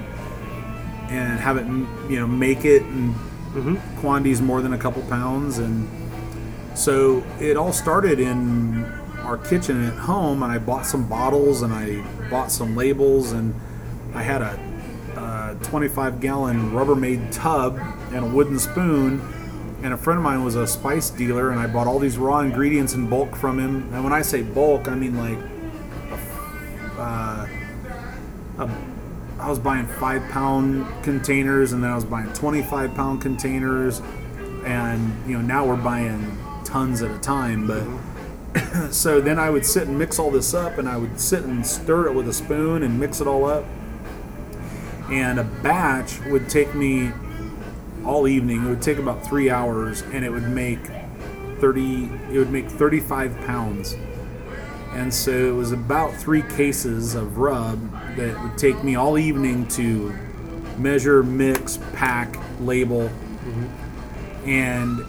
[1.10, 1.66] and have it,
[2.10, 4.00] you know, make it and mm-hmm.
[4.00, 5.58] quantities more than a couple pounds.
[5.58, 5.90] And
[6.78, 8.86] so it all started in
[9.20, 13.54] our kitchen at home, and I bought some bottles and I bought some labels, and
[14.14, 14.58] I had a
[15.64, 17.78] 25 gallon Rubbermaid tub
[18.12, 19.22] and a wooden spoon.
[19.82, 22.40] And a friend of mine was a spice dealer, and I bought all these raw
[22.40, 23.94] ingredients in bulk from him.
[23.94, 25.38] And when I say bulk, I mean like,
[26.98, 27.48] uh,
[28.58, 28.70] a,
[29.40, 34.02] I was buying five pound containers, and then I was buying 25 pound containers,
[34.66, 37.68] and you know now we're buying tons at a time.
[37.68, 41.44] But so then I would sit and mix all this up, and I would sit
[41.44, 43.66] and stir it with a spoon and mix it all up
[45.12, 47.12] and a batch would take me
[48.06, 48.66] all evening.
[48.66, 50.80] It would take about three hours, and it would make
[51.60, 52.06] thirty.
[52.32, 53.96] It would make thirty-five pounds,
[54.94, 57.80] and so it was about three cases of rub
[58.16, 60.14] that would take me all evening to
[60.78, 64.50] measure, mix, pack, label, mm-hmm.
[64.50, 65.00] and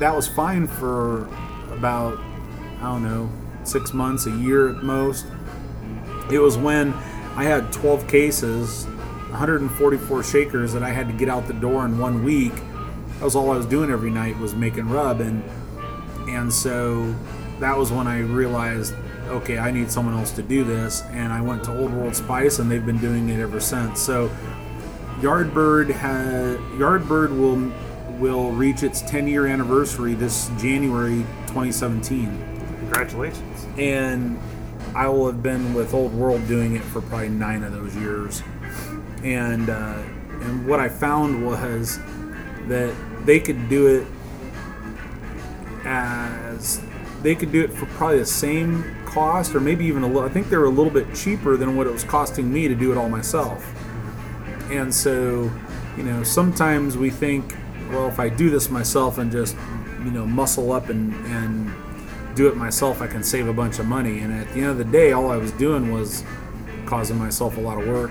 [0.00, 1.26] that was fine for
[1.72, 2.18] about
[2.80, 3.30] I don't know
[3.64, 5.26] six months, a year at most.
[6.30, 6.92] It was when
[7.36, 8.86] I had 12 cases
[9.34, 12.54] 144 shakers that I had to get out the door in one week.
[13.14, 15.42] That was all I was doing every night was making rub, and
[16.28, 17.14] and so
[17.64, 18.94] that was when I realized,
[19.28, 22.58] okay, I need someone else to do this, and I went to Old World Spice,
[22.58, 24.02] and they've been doing it ever since.
[24.02, 24.28] So
[25.20, 27.72] Yardbird has Yardbird will
[28.18, 32.26] will reach its 10 year anniversary this January 2017.
[32.80, 33.66] Congratulations!
[33.78, 34.38] And
[34.94, 38.42] I will have been with Old World doing it for probably nine of those years
[39.24, 40.02] and uh,
[40.42, 41.98] and what I found was
[42.68, 44.06] that they could do it
[45.86, 46.82] as
[47.24, 50.22] they could do it for probably the same cost, or maybe even a little.
[50.22, 52.74] I think they were a little bit cheaper than what it was costing me to
[52.76, 53.64] do it all myself.
[54.70, 55.50] And so,
[55.96, 57.56] you know, sometimes we think,
[57.90, 59.56] well, if I do this myself and just,
[60.04, 61.72] you know, muscle up and and
[62.36, 64.18] do it myself, I can save a bunch of money.
[64.20, 66.24] And at the end of the day, all I was doing was
[66.86, 68.10] causing myself a lot of work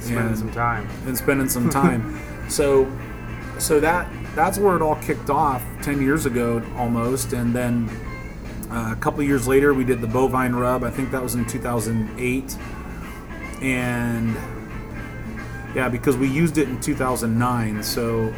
[0.00, 0.88] Spending and- some time.
[1.06, 2.18] and spending some time.
[2.48, 2.90] so,
[3.58, 7.88] so that that's where it all kicked off ten years ago almost, and then
[8.70, 10.84] uh, a couple years later we did the bovine rub.
[10.84, 12.56] I think that was in 2008,
[13.62, 14.36] and
[15.74, 17.82] yeah, because we used it in 2009.
[17.82, 18.32] So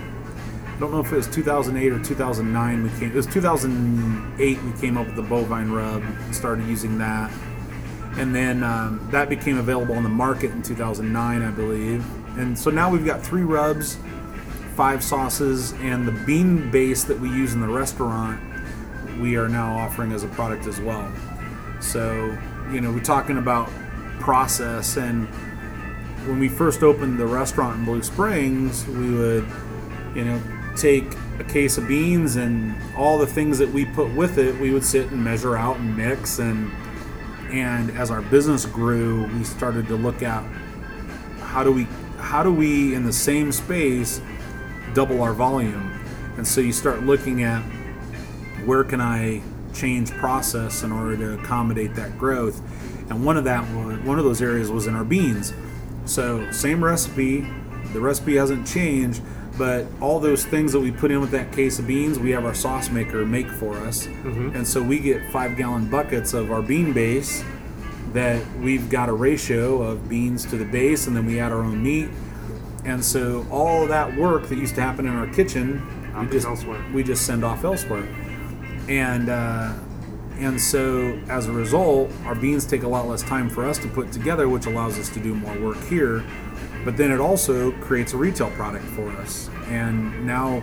[0.66, 2.82] I don't know if it was 2008 or 2009.
[2.82, 3.10] We came.
[3.10, 4.62] It was 2008.
[4.62, 6.02] We came up with the bovine rub.
[6.32, 7.30] Started using that
[8.16, 12.04] and then um, that became available on the market in 2009 i believe
[12.38, 13.98] and so now we've got three rubs
[14.74, 18.40] five sauces and the bean base that we use in the restaurant
[19.22, 21.10] we are now offering as a product as well.
[21.80, 22.36] So
[22.70, 23.70] you know we're talking about
[24.20, 25.26] process and
[26.26, 29.44] when we first opened the restaurant in blue springs we would
[30.14, 30.40] you know
[30.76, 31.04] take
[31.40, 34.84] a case of beans and all the things that we put with it we would
[34.84, 36.70] sit and measure out and mix and
[37.50, 40.44] and as our business grew we started to look at
[41.40, 41.84] how do we
[42.18, 44.20] how do we in the same space
[44.94, 45.98] double our volume.
[46.36, 47.62] And so you start looking at
[48.66, 49.42] where can i
[49.74, 52.60] change process in order to accommodate that growth?
[53.10, 55.52] And one of that one of those areas was in our beans.
[56.04, 57.46] So same recipe
[57.92, 59.22] the recipe hasn't changed
[59.58, 62.44] but all those things that we put in with that case of beans we have
[62.44, 64.06] our sauce maker make for us.
[64.06, 64.56] Mm-hmm.
[64.56, 67.44] And so we get five gallon buckets of our bean base
[68.12, 71.62] that we've got a ratio of beans to the base and then we add our
[71.62, 72.08] own meat.
[72.84, 75.86] And so all that work that used to happen in our kitchen
[76.18, 76.84] we just elsewhere.
[76.92, 78.06] we just send off elsewhere
[78.88, 79.72] and uh,
[80.38, 83.88] and so as a result our beans take a lot less time for us to
[83.88, 86.24] put together which allows us to do more work here
[86.84, 90.62] but then it also creates a retail product for us and now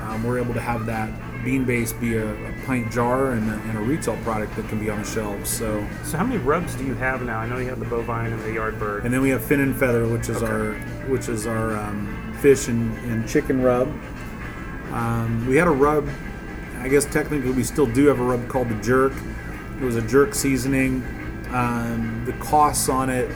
[0.00, 1.08] um, we're able to have that
[1.44, 4.78] bean base be a, a pint jar and a, and a retail product that can
[4.78, 7.38] be on the shelves so So how many rubs do you have now?
[7.38, 9.04] I know you have the bovine and the yard bird.
[9.04, 10.72] and then we have fin and feather, which is our
[11.08, 13.88] which is our um, fish and, and chicken rub.
[14.92, 16.08] Um, we had a rub.
[16.84, 19.14] I guess technically we still do have a rub called the jerk.
[19.80, 21.02] It was a jerk seasoning.
[21.48, 23.30] Um, the costs on it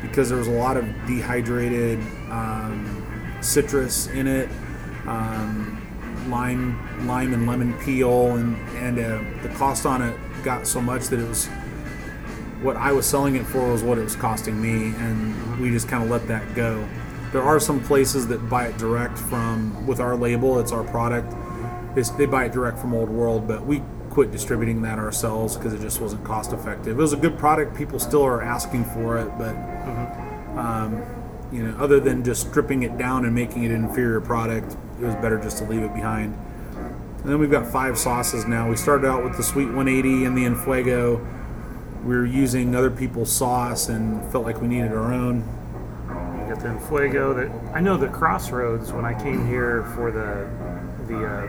[0.00, 1.98] because there was a lot of dehydrated
[2.30, 4.48] um, citrus in it,
[5.06, 10.80] um, lime, lime and lemon peel, and and uh, the cost on it got so
[10.80, 11.46] much that it was
[12.62, 15.88] what I was selling it for was what it was costing me, and we just
[15.88, 16.88] kind of let that go.
[17.32, 20.58] There are some places that buy it direct from with our label.
[20.58, 21.34] It's our product.
[21.96, 25.72] It's, they buy it direct from Old World, but we quit distributing that ourselves because
[25.72, 26.98] it just wasn't cost effective.
[26.98, 27.76] It was a good product.
[27.76, 29.54] People still are asking for it, but
[30.58, 31.02] um,
[31.52, 35.04] you know, other than just stripping it down and making it an inferior product, it
[35.04, 36.36] was better just to leave it behind.
[37.22, 38.68] And then we've got five sauces now.
[38.68, 41.24] We started out with the Sweet 180 and the Enfuego
[42.04, 45.36] we were using other people's sauce and felt like we needed our own.
[46.08, 47.34] You got the Enfuego.
[47.34, 50.48] That I know the Crossroads when I came here for the
[51.06, 51.46] the uh,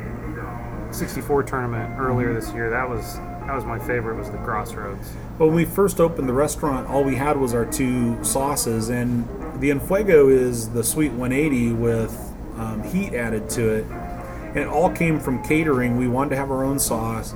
[0.91, 2.69] 64 tournament earlier this year.
[2.69, 4.15] That was that was my favorite.
[4.15, 5.13] Was the Crossroads.
[5.38, 9.28] But when we first opened the restaurant, all we had was our two sauces, and
[9.60, 13.86] the Enfuego is the sweet 180 with um, heat added to it.
[13.86, 15.98] And it all came from catering.
[15.98, 17.34] We wanted to have our own sauce,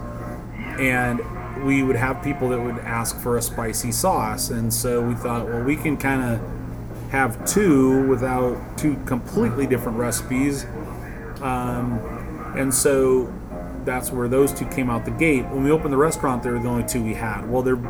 [0.79, 1.19] and
[1.63, 4.49] we would have people that would ask for a spicy sauce.
[4.49, 9.97] And so we thought, well, we can kind of have two without two completely different
[9.97, 10.65] recipes.
[11.41, 11.99] Um,
[12.57, 13.33] and so
[13.89, 15.45] that's where those two came out the gate.
[15.47, 17.49] When we opened the restaurant, they were the only two we had.
[17.49, 17.81] Well, they're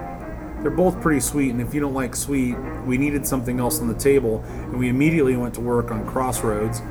[0.61, 3.87] they're both pretty sweet, and if you don't like sweet, we needed something else on
[3.87, 6.81] the table, and we immediately went to work on Crossroads.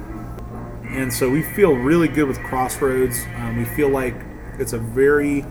[0.90, 3.18] And so we feel really good with Crossroads.
[3.37, 4.14] Um, we feel like
[4.59, 5.44] it's a very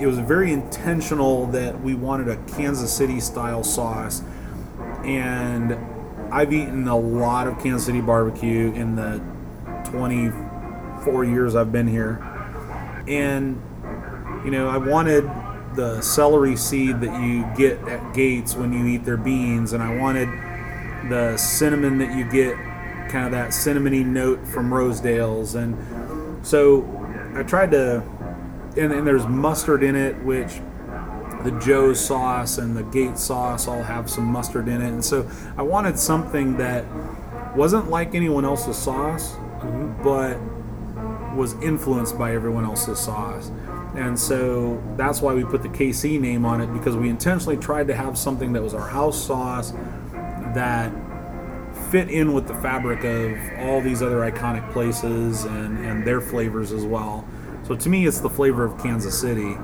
[0.00, 4.22] it was very intentional that we wanted a Kansas City style sauce,
[5.04, 5.76] and
[6.32, 9.22] I've eaten a lot of Kansas City barbecue in the
[9.84, 12.35] 24 years I've been here,
[13.08, 13.60] and
[14.44, 15.28] you know I wanted
[15.74, 19.94] the celery seed that you get at Gates when you eat their beans, and I
[19.96, 20.28] wanted
[21.10, 22.56] the cinnamon that you get,
[23.10, 25.76] kind of that cinnamony note from Rosedale's, and
[26.46, 26.84] so
[27.34, 28.02] I tried to,
[28.76, 30.60] and, and there's mustard in it, which
[31.44, 35.28] the Joe's sauce and the Gate sauce all have some mustard in it, and so
[35.56, 36.84] I wanted something that
[37.54, 40.02] wasn't like anyone else's sauce, mm-hmm.
[40.02, 40.38] but
[41.36, 43.50] was influenced by everyone else's sauce.
[43.94, 47.88] And so that's why we put the KC name on it because we intentionally tried
[47.88, 49.72] to have something that was our house sauce
[50.54, 50.92] that
[51.90, 56.72] fit in with the fabric of all these other iconic places and, and their flavors
[56.72, 57.26] as well.
[57.66, 59.56] So to me, it's the flavor of Kansas City.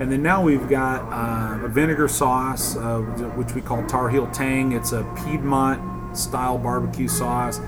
[0.00, 3.00] And then now we've got uh, a vinegar sauce, uh,
[3.34, 4.72] which we call Tar Heel Tang.
[4.72, 7.58] It's a Piedmont style barbecue sauce,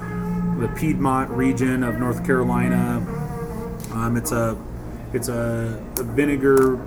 [0.60, 2.98] the Piedmont region of North Carolina.
[3.92, 4.58] Um, it's a
[5.12, 6.78] it's a, a vinegar,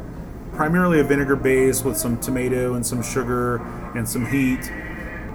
[0.53, 3.57] primarily a vinegar base with some tomato and some sugar
[3.95, 4.71] and some heat.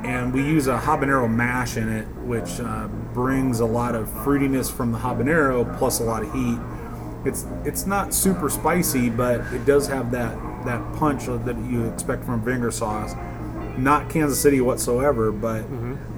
[0.05, 4.71] And we use a habanero mash in it, which uh, brings a lot of fruitiness
[4.73, 6.59] from the habanero plus a lot of heat.
[7.25, 10.35] It's it's not super spicy, but it does have that
[10.65, 13.15] that punch that you expect from vinegar sauce.
[13.77, 15.65] Not Kansas City whatsoever, but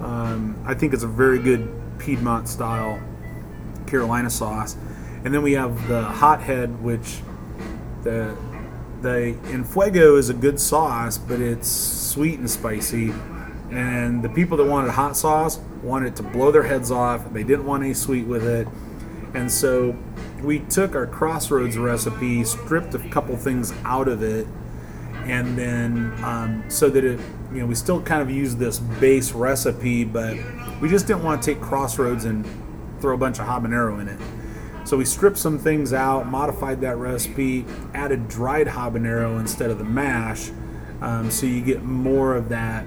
[0.01, 2.99] um, I think it's a very good Piedmont style
[3.87, 4.75] Carolina sauce.
[5.23, 7.19] And then we have the hothead, which
[8.03, 8.35] the
[9.01, 13.11] the Enfuego is a good sauce, but it's sweet and spicy.
[13.71, 17.33] And the people that wanted hot sauce wanted to blow their heads off.
[17.33, 18.67] They didn't want any sweet with it.
[19.33, 19.95] And so
[20.43, 24.45] we took our Crossroads recipe, stripped a couple things out of it,
[25.25, 27.19] and then um, so that it,
[27.51, 30.35] you know, we still kind of use this base recipe, but
[30.81, 32.45] we just didn't want to take Crossroads and
[32.99, 34.19] throw a bunch of habanero in it.
[34.87, 39.83] So we stripped some things out, modified that recipe, added dried habanero instead of the
[39.83, 40.49] mash,
[41.01, 42.85] um, so you get more of that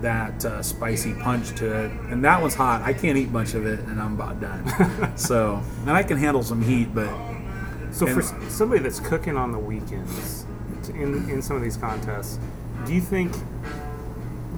[0.00, 1.90] that uh, spicy punch to it.
[2.10, 2.82] And that one's hot.
[2.82, 5.12] I can't eat much of it, and I'm about done.
[5.16, 7.08] so, and I can handle some heat, but
[7.90, 10.44] So for And- s- somebody that's cooking on the weekends
[10.90, 12.38] in in some of these contests,
[12.84, 13.32] do you think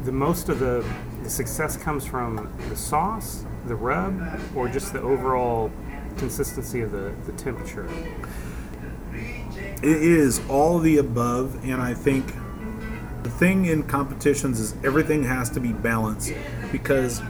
[0.04, 0.84] the most of the,
[1.26, 5.72] the success comes from the sauce, the rub, or just the overall
[6.18, 7.88] consistency of the, the temperature?
[9.82, 12.32] It is all the above, and I think
[13.24, 16.32] the thing in competitions is everything has to be balanced
[16.70, 17.20] because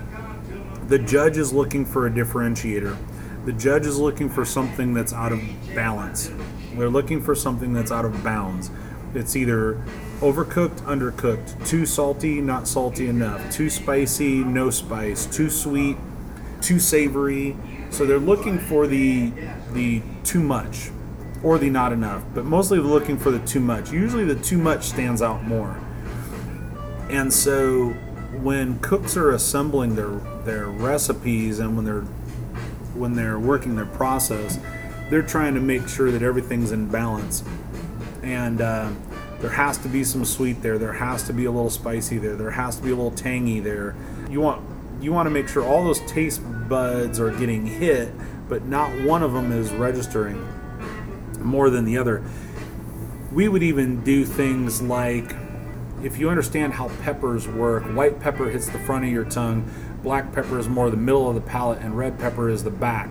[0.88, 2.98] the judge is looking for a differentiator.
[3.46, 5.40] The judge is looking for something that's out of
[5.74, 6.30] balance.
[6.74, 8.70] They're looking for something that's out of bounds.
[9.14, 9.82] It's either
[10.20, 15.96] overcooked, undercooked, too salty, not salty enough, too spicy, no spice, too sweet,
[16.60, 17.56] too savory.
[17.90, 19.32] So they're looking for the
[19.72, 20.90] the too much
[21.42, 23.92] or the not enough, but mostly looking for the too much.
[23.92, 25.78] Usually the too much stands out more.
[27.10, 27.90] And so
[28.42, 32.02] when cooks are assembling their their recipes and when they're
[32.94, 34.58] when they're working their process,
[35.10, 37.44] they're trying to make sure that everything's in balance.
[38.22, 38.90] And uh,
[39.40, 40.78] there has to be some sweet there.
[40.78, 42.36] There has to be a little spicy there.
[42.36, 43.94] There has to be a little tangy there.
[44.30, 44.64] You want
[45.00, 48.12] you want to make sure all those taste buds are getting hit,
[48.48, 50.46] but not one of them is registering
[51.38, 52.24] more than the other.
[53.32, 55.36] We would even do things like
[56.02, 59.70] if you understand how peppers work, white pepper hits the front of your tongue,
[60.02, 63.10] black pepper is more the middle of the palate, and red pepper is the back.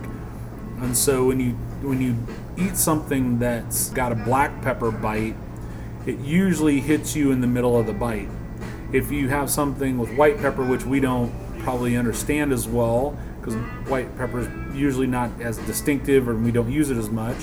[0.78, 1.52] And so when you
[1.82, 2.16] when you
[2.56, 5.36] eat something that's got a black pepper bite,
[6.06, 8.28] it usually hits you in the middle of the bite.
[8.92, 13.54] If you have something with white pepper, which we don't probably understand as well, because
[13.88, 17.36] white pepper is usually not as distinctive, or we don't use it as much,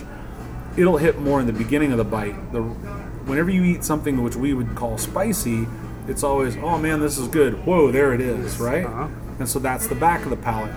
[0.77, 2.51] it'll hit more in the beginning of the bite.
[2.53, 5.67] The whenever you eat something which we would call spicy,
[6.07, 7.65] it's always, oh man, this is good.
[7.65, 8.85] Whoa, there it is, right?
[8.85, 9.07] Uh-huh.
[9.39, 10.73] And so that's the back of the palate,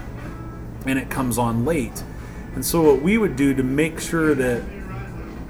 [0.87, 2.03] and it comes on late.
[2.55, 4.63] And so what we would do to make sure that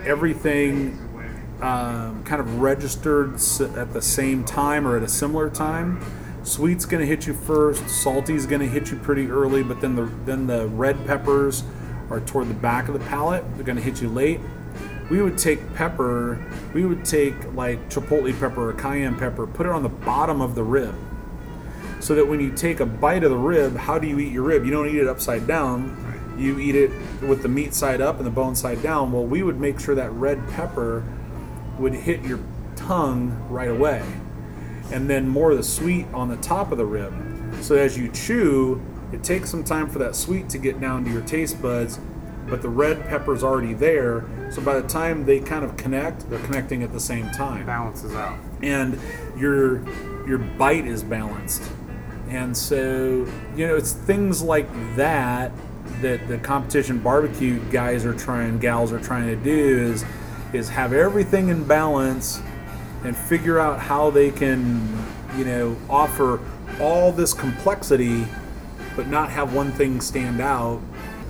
[0.05, 0.99] everything
[1.61, 3.35] um, kind of registered
[3.77, 6.01] at the same time or at a similar time.
[6.43, 7.89] Sweet's going to hit you first.
[7.89, 11.65] Salty's going to hit you pretty early, but then the then the red peppers
[12.09, 13.45] are toward the back of the palate.
[13.55, 14.41] They're going to hit you late.
[15.11, 16.45] We would take pepper.
[16.73, 20.55] We would take like chipotle pepper or cayenne pepper, put it on the bottom of
[20.55, 20.95] the rib,
[22.01, 24.45] so that when you take a bite of the rib, how do you eat your
[24.45, 24.65] rib?
[24.65, 26.03] You don't eat it upside down.
[26.39, 26.91] You eat it
[27.23, 29.11] with the meat side up and the bone side down.
[29.11, 31.03] Well, we would make sure that red pepper
[31.79, 32.41] would hit your
[32.75, 34.03] tongue right away.
[34.93, 37.13] And then more of the sweet on the top of the rib.
[37.61, 38.81] So as you chew,
[39.13, 41.99] it takes some time for that sweet to get down to your taste buds,
[42.49, 44.25] but the red pepper's already there.
[44.51, 48.15] So by the time they kind of connect, they're connecting at the same time Balances
[48.15, 48.39] out.
[48.63, 48.99] and
[49.37, 49.83] your
[50.27, 51.63] your bite is balanced.
[52.29, 55.53] And so, you know, it's things like that
[56.01, 60.05] that the competition barbecue guys are trying, gals are trying to do is
[60.57, 62.41] is have everything in balance
[63.05, 65.05] and figure out how they can,
[65.37, 66.41] you know, offer
[66.81, 68.27] all this complexity
[68.97, 70.81] but not have one thing stand out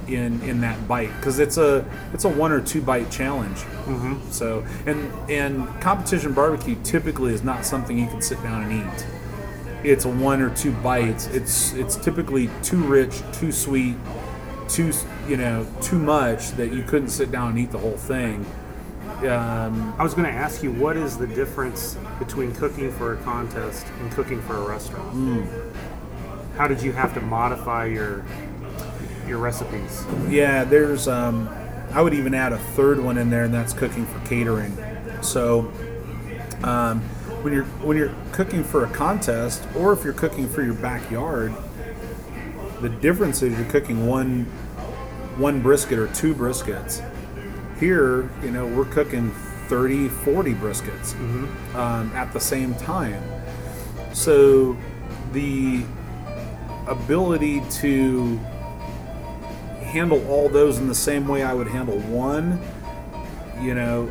[0.09, 3.57] in in that bite because it's a it's a one or two bite challenge.
[3.57, 4.31] Mm-hmm.
[4.31, 9.07] So and and competition barbecue typically is not something you can sit down and eat.
[9.85, 11.27] It's a one or two bites.
[11.29, 13.97] It's it's typically too rich, too sweet,
[14.69, 14.93] too
[15.29, 18.47] you know too much that you couldn't sit down and eat the whole thing.
[19.25, 23.17] Um, I was going to ask you, what is the difference between cooking for a
[23.23, 25.17] contest and cooking for a restaurant?
[25.17, 25.73] Mm.
[26.57, 28.25] How did you have to modify your
[29.27, 30.05] your recipes?
[30.29, 31.09] Yeah, there's.
[31.09, 31.49] Um,
[31.93, 34.77] I would even add a third one in there, and that's cooking for catering.
[35.23, 35.73] So,
[36.63, 37.01] um,
[37.43, 41.55] when you're when you're cooking for a contest, or if you're cooking for your backyard,
[42.83, 44.45] the difference is you're cooking one
[45.39, 47.03] one brisket or two briskets
[47.79, 49.31] here, you know, we're cooking
[49.69, 51.77] 30, 40 briskets mm-hmm.
[51.77, 53.23] um, at the same time.
[54.13, 54.77] So
[55.33, 55.85] the
[56.87, 58.37] ability to
[59.83, 62.61] handle all those in the same way I would handle one,
[63.61, 64.11] you know,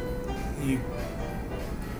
[0.61, 0.79] you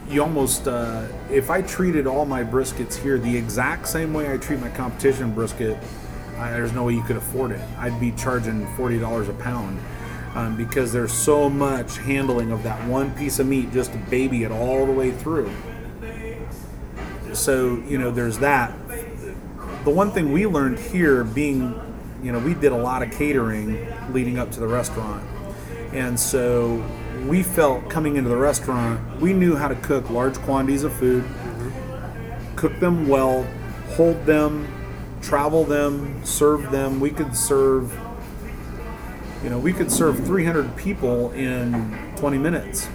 [0.08, 4.38] you almost uh, if I treated all my briskets here the exact same way I
[4.38, 5.78] treat my competition brisket,
[6.38, 7.62] I, there's no way you could afford it.
[7.80, 9.80] I'd be charging forty dollars a pound
[10.36, 14.44] um, because there's so much handling of that one piece of meat just to baby
[14.44, 15.50] it all the way through.
[17.34, 18.74] So, you know, there's that.
[19.86, 21.80] The one thing we learned here being,
[22.22, 25.24] you know, we did a lot of catering leading up to the restaurant.
[25.94, 26.84] And so
[27.28, 31.24] we felt coming into the restaurant, we knew how to cook large quantities of food,
[32.56, 33.44] cook them well,
[33.96, 34.68] hold them,
[35.22, 37.00] travel them, serve them.
[37.00, 37.98] We could serve
[39.44, 42.88] you know, we could serve 300 people in 20 minutes,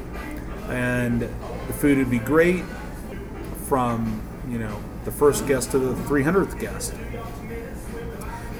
[0.68, 2.64] and the food would be great
[3.66, 6.94] from you know the first guest to the 300th guest.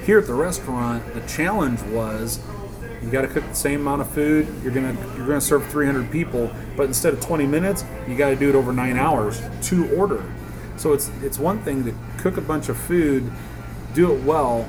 [0.05, 2.39] Here at the restaurant, the challenge was
[3.03, 4.47] you got to cook the same amount of food.
[4.63, 8.35] You're gonna you're gonna serve 300 people, but instead of 20 minutes, you got to
[8.35, 10.23] do it over nine hours to order.
[10.77, 13.31] So it's it's one thing to cook a bunch of food,
[13.93, 14.67] do it well,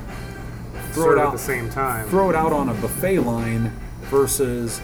[0.92, 2.08] throw it out at the same time.
[2.08, 3.72] Throw it out on a buffet line
[4.02, 4.80] versus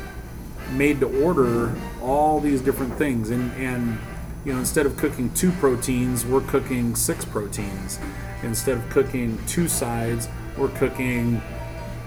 [0.72, 3.30] made to order all these different things.
[3.30, 3.98] And and
[4.44, 7.98] you know instead of cooking two proteins we're cooking six proteins.
[8.42, 11.42] Instead of cooking two sides we're cooking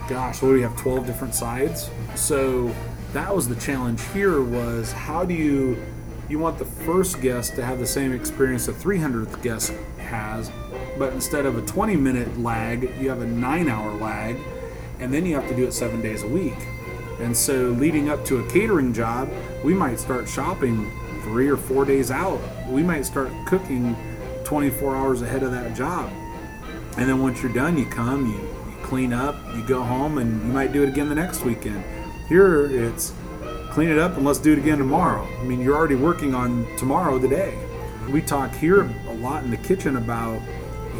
[0.08, 1.90] gosh what do we have 12 different sides?
[2.14, 2.74] So
[3.12, 5.82] that was the challenge here was how do you
[6.28, 10.50] you want the first guest to have the same experience the 300th guest has
[10.98, 14.36] but instead of a 20 minute lag, you have a nine hour lag,
[14.98, 16.56] and then you have to do it seven days a week.
[17.20, 19.30] And so, leading up to a catering job,
[19.62, 20.90] we might start shopping
[21.22, 22.40] three or four days out.
[22.68, 23.96] We might start cooking
[24.44, 26.10] 24 hours ahead of that job.
[26.96, 30.42] And then once you're done, you come, you, you clean up, you go home, and
[30.46, 31.84] you might do it again the next weekend.
[32.28, 33.12] Here, it's
[33.72, 35.26] clean it up and let's do it again tomorrow.
[35.40, 37.58] I mean, you're already working on tomorrow today.
[38.10, 40.42] We talk here a lot in the kitchen about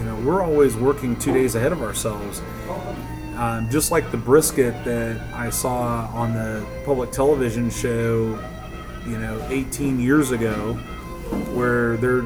[0.02, 2.42] you know, we're always working two days ahead of ourselves.
[3.36, 8.36] Um, just like the brisket that I saw on the public television show,
[9.06, 10.74] you know, 18 years ago,
[11.54, 12.24] where they're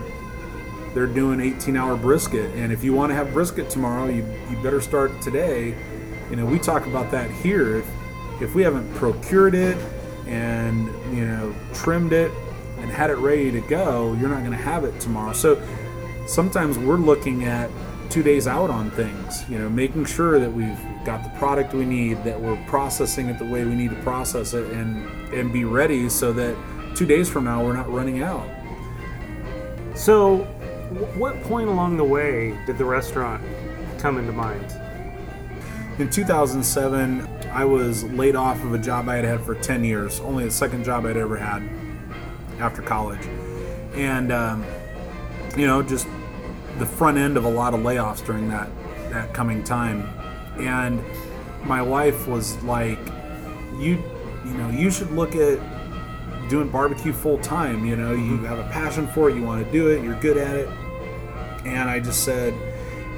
[0.94, 4.56] they're doing 18 hour brisket, and if you want to have brisket tomorrow, you you
[4.62, 5.76] better start today.
[6.30, 7.76] You know, we talk about that here.
[7.76, 7.90] If
[8.40, 9.76] if we haven't procured it
[10.26, 12.32] and you know trimmed it
[12.78, 15.34] and had it ready to go, you're not going to have it tomorrow.
[15.34, 15.62] So
[16.26, 17.70] sometimes we're looking at
[18.10, 21.84] two days out on things, you know, making sure that we've got the product we
[21.84, 25.64] need, that we're processing it the way we need to process it, and and be
[25.64, 26.56] ready so that
[26.96, 28.48] two days from now we're not running out.
[29.94, 30.38] So,
[31.16, 33.42] what point along the way did the restaurant
[33.98, 34.72] come into mind?
[35.98, 40.20] In 2007, I was laid off of a job I had had for 10 years,
[40.20, 41.66] only the second job I'd ever had
[42.60, 43.26] after college,
[43.94, 44.64] and um,
[45.56, 46.06] you know, just
[46.78, 48.68] the front end of a lot of layoffs during that
[49.10, 50.08] that coming time.
[50.58, 51.02] And
[51.64, 52.98] my wife was like,
[53.78, 54.02] "You,
[54.44, 55.58] you know, you should look at
[56.48, 57.84] doing barbecue full time.
[57.84, 59.36] You know, you have a passion for it.
[59.36, 60.02] You want to do it.
[60.02, 60.68] You're good at it."
[61.64, 62.54] And I just said,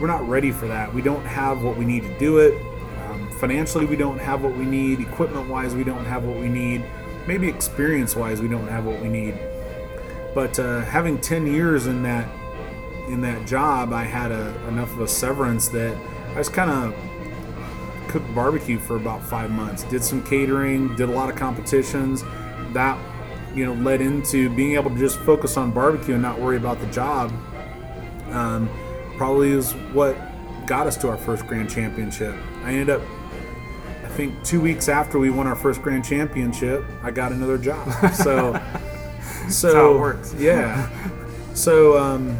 [0.00, 0.92] "We're not ready for that.
[0.92, 2.54] We don't have what we need to do it.
[3.06, 5.00] Um, financially, we don't have what we need.
[5.00, 6.84] Equipment-wise, we don't have what we need.
[7.26, 9.38] Maybe experience-wise, we don't have what we need."
[10.34, 12.28] But uh, having 10 years in that
[13.08, 15.96] in that job, I had a, enough of a severance that
[16.34, 16.94] I was kind of
[18.08, 19.84] cooked barbecue for about five months.
[19.84, 22.22] Did some catering, did a lot of competitions.
[22.72, 22.98] That
[23.54, 26.80] you know led into being able to just focus on barbecue and not worry about
[26.80, 27.32] the job.
[28.30, 28.68] Um,
[29.16, 30.16] probably is what
[30.66, 32.34] got us to our first grand championship.
[32.62, 33.02] I ended up,
[34.04, 38.14] I think two weeks after we won our first grand championship, I got another job.
[38.14, 38.60] So,
[39.48, 40.34] so how it works.
[40.38, 40.88] Yeah.
[41.54, 42.38] So, um,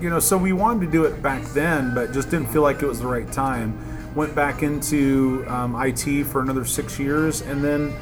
[0.00, 2.82] you know, so we wanted to do it back then, but just didn't feel like
[2.82, 3.76] it was the right time.
[4.14, 7.92] Went back into um, IT for another six years, and then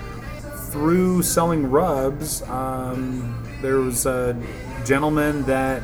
[0.71, 4.41] through selling rubs, um, there was a
[4.85, 5.83] gentleman that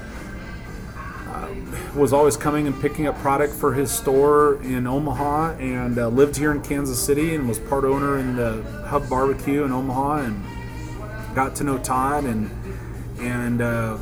[1.94, 6.36] was always coming and picking up product for his store in Omaha and uh, lived
[6.36, 10.42] here in Kansas City and was part owner in the Hub Barbecue in Omaha and
[11.34, 12.50] got to know Todd and
[13.20, 13.98] and uh,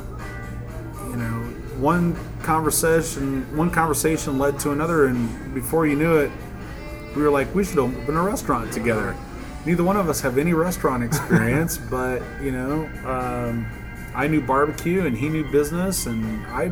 [1.81, 6.31] one conversation one conversation led to another and before you knew it
[7.15, 9.15] we were like we should open a restaurant together
[9.65, 13.65] neither one of us have any restaurant experience but you know um,
[14.13, 16.71] I knew barbecue and he knew business and I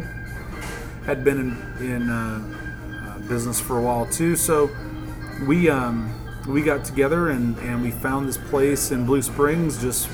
[1.06, 2.44] had been in, in uh,
[3.08, 4.36] uh, business for a while too.
[4.36, 4.70] So
[5.48, 6.14] we um,
[6.48, 10.10] we got together and, and we found this place in Blue Springs, just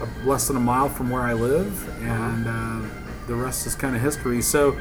[0.00, 2.91] a, less than a mile from where I live, and uh,
[3.26, 4.42] the rest is kind of history.
[4.42, 4.78] So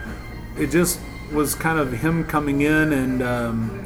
[0.57, 0.99] it just
[1.31, 3.85] was kind of him coming in and um,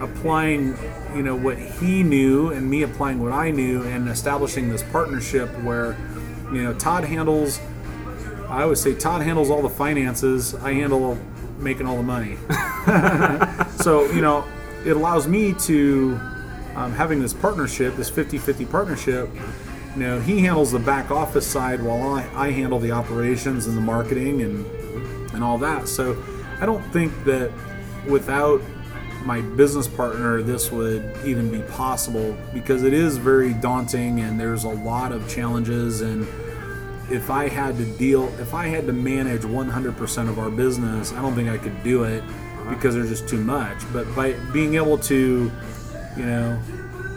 [0.00, 0.76] applying,
[1.14, 5.48] you know, what he knew, and me applying what I knew, and establishing this partnership
[5.62, 5.96] where,
[6.52, 7.60] you know, Todd handles
[8.48, 10.54] I always say Todd handles all the finances.
[10.54, 11.18] I handle
[11.58, 12.36] making all the money.
[13.82, 14.44] so you know,
[14.84, 16.18] it allows me to
[16.76, 19.28] um, having this partnership, this 50-50 partnership.
[19.96, 23.74] You know, he handles the back office side while I, I handle the operations and
[23.74, 24.66] the marketing and
[25.32, 25.88] and all that.
[25.88, 26.22] So
[26.60, 27.50] I don't think that
[28.06, 28.60] without
[29.24, 34.64] my business partner this would even be possible because it is very daunting and there's
[34.64, 36.28] a lot of challenges and
[37.10, 41.22] if I had to deal, if I had to manage 100% of our business, I
[41.22, 42.22] don't think I could do it
[42.68, 43.78] because there's just too much.
[43.92, 45.50] But by being able to,
[46.16, 46.60] you know,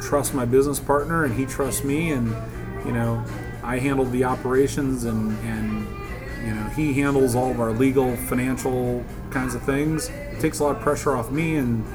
[0.02, 2.36] trust my business partner and he trusts me, and
[2.90, 3.24] you know,
[3.64, 5.88] I handle the operations and and
[6.44, 10.10] you know he handles all of our legal, financial kinds of things.
[10.10, 11.86] It takes a lot of pressure off me and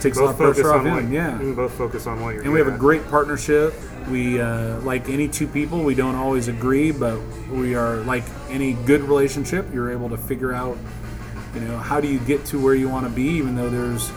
[0.00, 0.94] takes a lot of pressure off him.
[0.94, 2.44] What, yeah, can both focus on what you're.
[2.44, 3.74] and we have a great partnership.
[4.08, 7.20] We, uh, like any two people, we don't always agree, but
[7.50, 9.66] we are like any good relationship.
[9.74, 10.78] You're able to figure out,
[11.54, 14.10] you know, how do you get to where you want to be, even though there's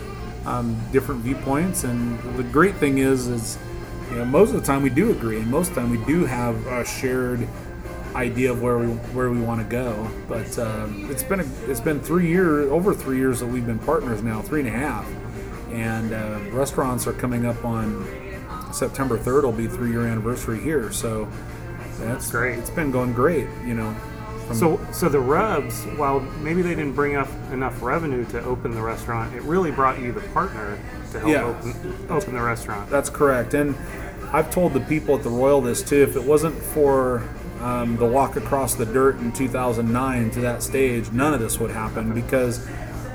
[0.46, 1.84] um, different viewpoints.
[1.84, 3.58] And the great thing is, is
[4.12, 6.05] you know, most of the time we do agree, and most of the time we
[6.05, 7.47] do have a shared
[8.14, 10.07] idea of where we where we want to go.
[10.28, 13.80] But um, it's been a, it's been three years, over three years that we've been
[13.80, 15.07] partners now, three and a half,
[15.72, 18.05] and uh, restaurants are coming up on
[18.74, 20.91] September 3rd will be three year anniversary here.
[20.91, 21.28] So
[21.99, 22.59] that's great.
[22.59, 23.95] It's been going great, you know.
[24.53, 28.82] So, so the rubs, while maybe they didn't bring up enough revenue to open the
[28.82, 30.78] restaurant, it really brought you the partner
[31.12, 31.43] to help Yeah.
[31.43, 32.89] open, open the restaurant.
[32.89, 33.53] That's correct.
[33.53, 33.76] And
[34.34, 36.01] I've told the people at the Royal this too.
[36.03, 37.24] If it wasn't for
[37.62, 41.72] um, the walk across the dirt in 2009 to that stage, none of this would
[41.72, 42.66] happen because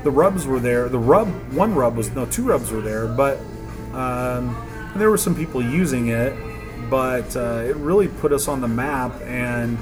[0.03, 0.87] the rubs were there.
[0.89, 3.39] The rub, one rub was no, two rubs were there, but
[3.93, 4.55] um,
[4.95, 6.33] there were some people using it.
[6.89, 9.11] But uh, it really put us on the map.
[9.23, 9.77] And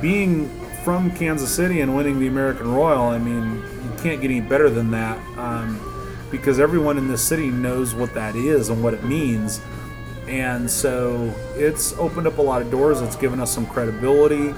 [0.00, 0.48] being
[0.82, 4.68] from Kansas City and winning the American Royal, I mean, you can't get any better
[4.70, 5.18] than that.
[5.38, 5.78] Um,
[6.36, 9.60] because everyone in this city knows what that is and what it means.
[10.28, 13.00] And so it's opened up a lot of doors.
[13.00, 14.54] It's given us some credibility.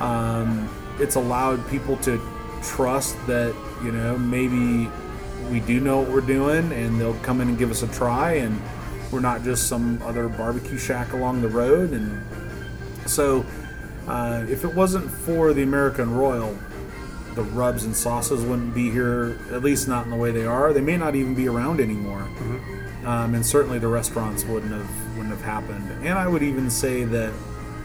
[0.00, 0.68] Um,
[0.98, 2.20] it's allowed people to
[2.62, 3.54] trust that,
[3.84, 4.90] you know, maybe
[5.50, 8.34] we do know what we're doing and they'll come in and give us a try.
[8.34, 8.60] And
[9.10, 11.92] we're not just some other barbecue shack along the road.
[11.92, 12.20] And
[13.06, 13.44] so
[14.08, 16.56] uh, if it wasn't for the American Royal,
[17.34, 20.72] the rubs and sauces wouldn't be here, at least not in the way they are.
[20.72, 22.28] They may not even be around anymore.
[23.04, 25.90] Um, and certainly the restaurants wouldn't have wouldn't have happened.
[26.06, 27.32] And I would even say that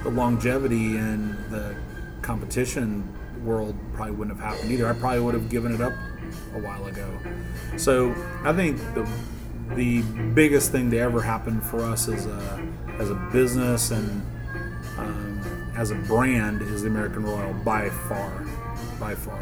[0.04, 1.76] the longevity and the
[2.22, 3.08] competition
[3.44, 4.88] world probably wouldn't have happened either.
[4.88, 5.94] I probably would have given it up
[6.54, 7.10] a while ago.
[7.78, 9.08] So I think the
[9.76, 10.02] the
[10.34, 12.68] biggest thing to ever happen for us as a
[13.00, 14.22] as a business and
[14.98, 18.46] um, as a brand is the American Royal by far,
[19.00, 19.42] by far.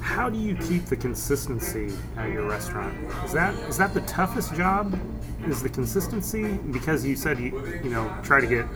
[0.00, 2.94] How do you keep the consistency at your restaurant?
[3.24, 4.98] Is that is that the toughest job?
[5.46, 8.66] Is the consistency because you said you you know try to get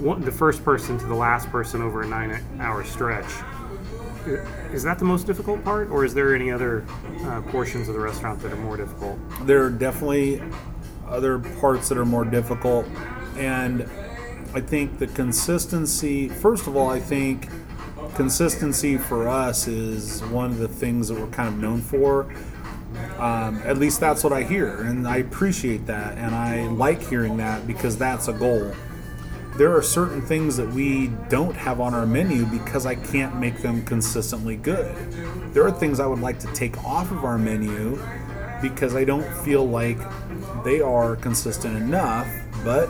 [0.00, 3.30] one, the first person to the last person over a nine hour stretch.
[4.72, 6.84] Is that the most difficult part, or is there any other
[7.22, 9.18] uh, portions of the restaurant that are more difficult?
[9.42, 10.42] There are definitely
[11.08, 12.86] other parts that are more difficult,
[13.36, 13.88] and
[14.54, 16.28] I think the consistency.
[16.28, 17.48] First of all, I think
[18.14, 22.32] consistency for us is one of the things that we're kind of known for.
[23.18, 27.36] Um, at least that's what I hear, and I appreciate that, and I like hearing
[27.36, 28.72] that because that's a goal.
[29.56, 33.58] There are certain things that we don't have on our menu because I can't make
[33.58, 34.94] them consistently good.
[35.52, 38.02] There are things I would like to take off of our menu
[38.62, 39.98] because I don't feel like
[40.64, 42.28] they are consistent enough,
[42.64, 42.88] but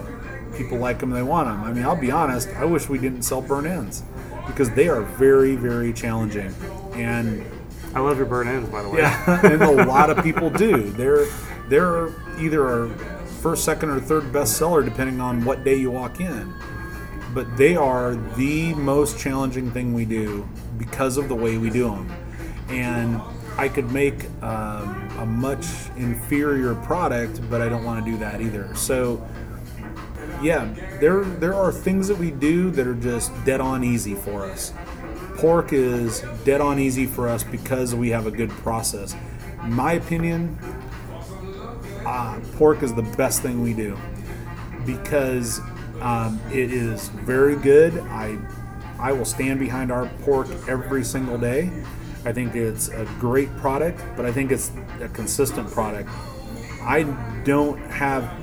[0.57, 1.62] people like them, they want them.
[1.64, 4.03] I mean, I'll be honest, I wish we didn't sell burn ends
[4.47, 6.55] because they are very, very challenging.
[6.95, 7.45] And
[7.95, 9.01] I love your burn ends, by the way.
[9.01, 10.91] yeah, and a lot of people do.
[10.91, 11.26] They're
[11.68, 12.88] they're either our
[13.41, 16.53] first, second, or third bestseller depending on what day you walk in.
[17.32, 21.84] But they are the most challenging thing we do because of the way we do
[21.84, 22.11] them.
[22.68, 23.20] And
[23.57, 25.66] I could make um, a much
[25.97, 28.74] inferior product, but I don't want to do that either.
[28.74, 29.24] So
[30.43, 34.45] yeah, there there are things that we do that are just dead on easy for
[34.45, 34.72] us.
[35.36, 39.16] Pork is dead on easy for us because we have a good process.
[39.64, 40.59] My opinion,
[42.07, 43.97] uh, pork is the best thing we do
[44.84, 45.61] because
[46.01, 47.99] um, it is very good.
[47.99, 48.38] I
[48.99, 51.70] I will stand behind our pork every single day.
[52.24, 54.70] I think it's a great product, but I think it's
[55.01, 56.11] a consistent product.
[56.82, 57.05] I
[57.45, 58.39] don't have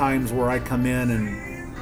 [0.00, 1.76] times where I come in and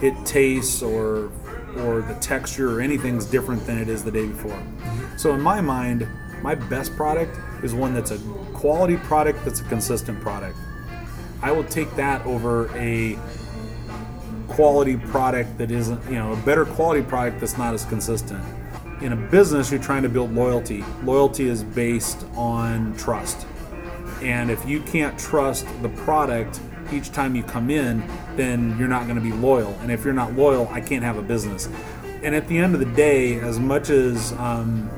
[0.00, 1.32] it tastes or
[1.78, 4.52] or the texture or anything's different than it is the day before.
[4.52, 5.16] Mm-hmm.
[5.16, 6.06] So in my mind,
[6.40, 8.18] my best product is one that's a
[8.54, 10.56] quality product that's a consistent product.
[11.42, 13.18] I will take that over a
[14.46, 18.42] quality product that isn't, you know, a better quality product that's not as consistent.
[19.02, 20.84] In a business, you're trying to build loyalty.
[21.02, 23.48] Loyalty is based on trust.
[24.22, 26.60] And if you can't trust the product
[26.92, 28.02] each time you come in,
[28.36, 29.72] then you're not going to be loyal.
[29.80, 31.68] And if you're not loyal, I can't have a business.
[32.22, 34.90] And at the end of the day, as much as um,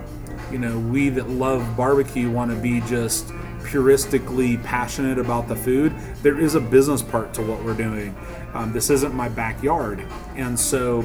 [0.51, 3.32] you know, we that love barbecue want to be just
[3.62, 8.16] puristically passionate about the food, there is a business part to what we're doing.
[8.53, 11.03] Um, this isn't my backyard, and so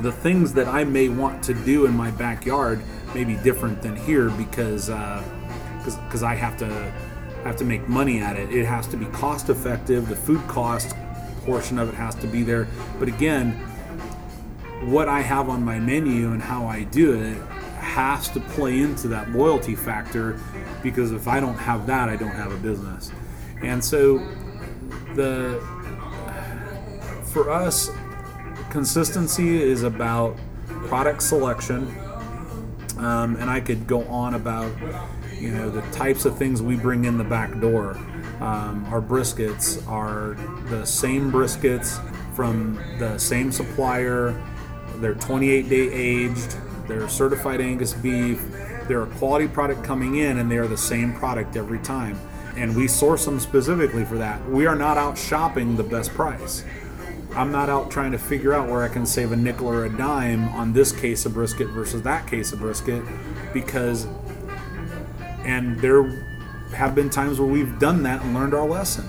[0.00, 2.82] the things that I may want to do in my backyard
[3.14, 6.92] may be different than here because because uh, I have to
[7.44, 8.52] have to make money at it.
[8.52, 10.08] It has to be cost effective.
[10.08, 10.94] The food cost
[11.44, 12.68] portion of it has to be there.
[12.98, 13.52] But again,
[14.84, 17.36] what I have on my menu and how I do it
[17.78, 20.40] has to play into that loyalty factor
[20.82, 23.12] because if I don't have that, I don't have a business.
[23.62, 24.18] And so
[25.14, 25.60] the
[27.24, 27.90] for us
[28.70, 30.36] consistency is about
[30.86, 31.86] product selection
[32.98, 34.72] um, and I could go on about
[35.42, 37.96] you know the types of things we bring in the back door.
[38.40, 40.34] Um, our briskets are
[40.68, 42.00] the same briskets
[42.34, 44.40] from the same supplier.
[44.96, 46.56] They're 28 day aged.
[46.86, 48.40] They're certified Angus beef.
[48.86, 52.18] They're a quality product coming in, and they are the same product every time.
[52.56, 54.48] And we source them specifically for that.
[54.48, 56.64] We are not out shopping the best price.
[57.34, 59.96] I'm not out trying to figure out where I can save a nickel or a
[59.96, 63.02] dime on this case of brisket versus that case of brisket
[63.54, 64.06] because
[65.44, 66.04] and there
[66.74, 69.08] have been times where we've done that and learned our lesson.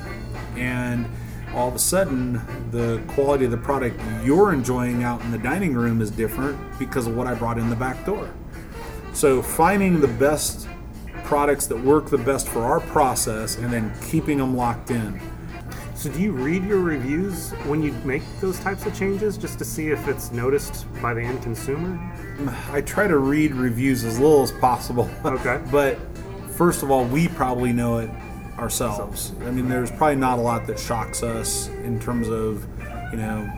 [0.55, 1.07] And
[1.53, 5.73] all of a sudden, the quality of the product you're enjoying out in the dining
[5.73, 8.31] room is different because of what I brought in the back door.
[9.13, 10.67] So, finding the best
[11.23, 15.21] products that work the best for our process and then keeping them locked in.
[15.95, 19.65] So, do you read your reviews when you make those types of changes just to
[19.65, 21.99] see if it's noticed by the end consumer?
[22.71, 25.09] I try to read reviews as little as possible.
[25.23, 25.61] Okay.
[25.71, 25.99] but
[26.53, 28.09] first of all, we probably know it
[28.57, 29.33] ourselves.
[29.41, 32.65] I mean, there's probably not a lot that shocks us in terms of,
[33.11, 33.51] you know,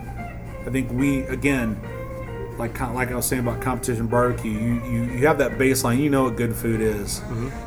[0.66, 1.80] I think we again,
[2.58, 5.98] like like I was saying about competition barbecue, you you, you have that baseline.
[5.98, 7.22] You know what good food is,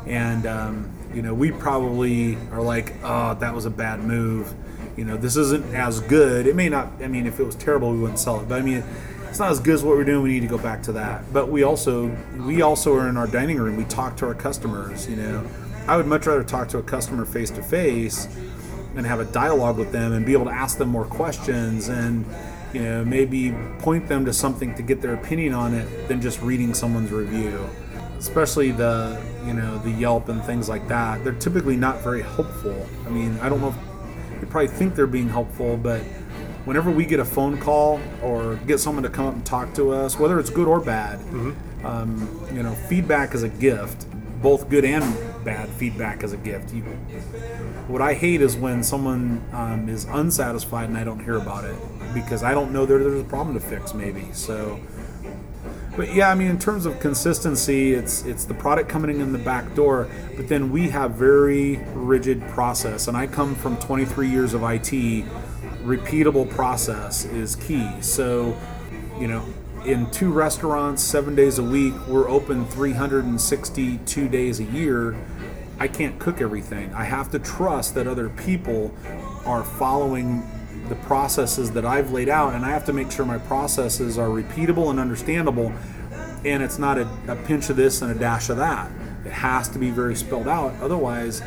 [0.06, 4.52] and um, you know we probably are like, oh, that was a bad move.
[4.96, 6.46] You know, this isn't as good.
[6.46, 6.88] It may not.
[7.00, 8.48] I mean, if it was terrible, we wouldn't sell it.
[8.48, 8.84] But I mean.
[9.30, 10.24] It's not as good as what we're doing.
[10.24, 11.32] We need to go back to that.
[11.32, 13.76] But we also, we also are in our dining room.
[13.76, 15.08] We talk to our customers.
[15.08, 15.46] You know,
[15.86, 18.26] I would much rather talk to a customer face to face
[18.96, 22.26] and have a dialogue with them and be able to ask them more questions and
[22.72, 26.40] you know maybe point them to something to get their opinion on it than just
[26.42, 27.68] reading someone's review
[28.18, 32.86] especially the you know the yelp and things like that they're typically not very helpful
[33.06, 36.00] i mean i don't know if you probably think they're being helpful but
[36.64, 39.90] whenever we get a phone call or get someone to come up and talk to
[39.90, 41.18] us whether it's good or bad
[41.84, 44.06] um, you know feedback is a gift
[44.42, 45.04] both good and
[45.44, 46.72] bad feedback is a gift.
[46.72, 46.82] You,
[47.88, 51.76] what I hate is when someone um, is unsatisfied and I don't hear about it
[52.14, 54.28] because I don't know there, there's a problem to fix maybe.
[54.32, 54.80] So,
[55.96, 59.38] but yeah, I mean, in terms of consistency, it's it's the product coming in the
[59.38, 64.54] back door, but then we have very rigid process, and I come from 23 years
[64.54, 65.24] of IT.
[65.82, 67.88] Repeatable process is key.
[68.02, 68.56] So,
[69.18, 69.44] you know,
[69.84, 75.16] in two restaurants, seven days a week, we're open 362 days a year.
[75.78, 76.92] I can't cook everything.
[76.92, 78.94] I have to trust that other people
[79.46, 80.46] are following
[80.90, 84.28] the processes that I've laid out, and I have to make sure my processes are
[84.28, 85.72] repeatable and understandable,
[86.44, 88.90] and it's not a, a pinch of this and a dash of that.
[89.24, 90.74] It has to be very spelled out.
[90.82, 91.42] Otherwise,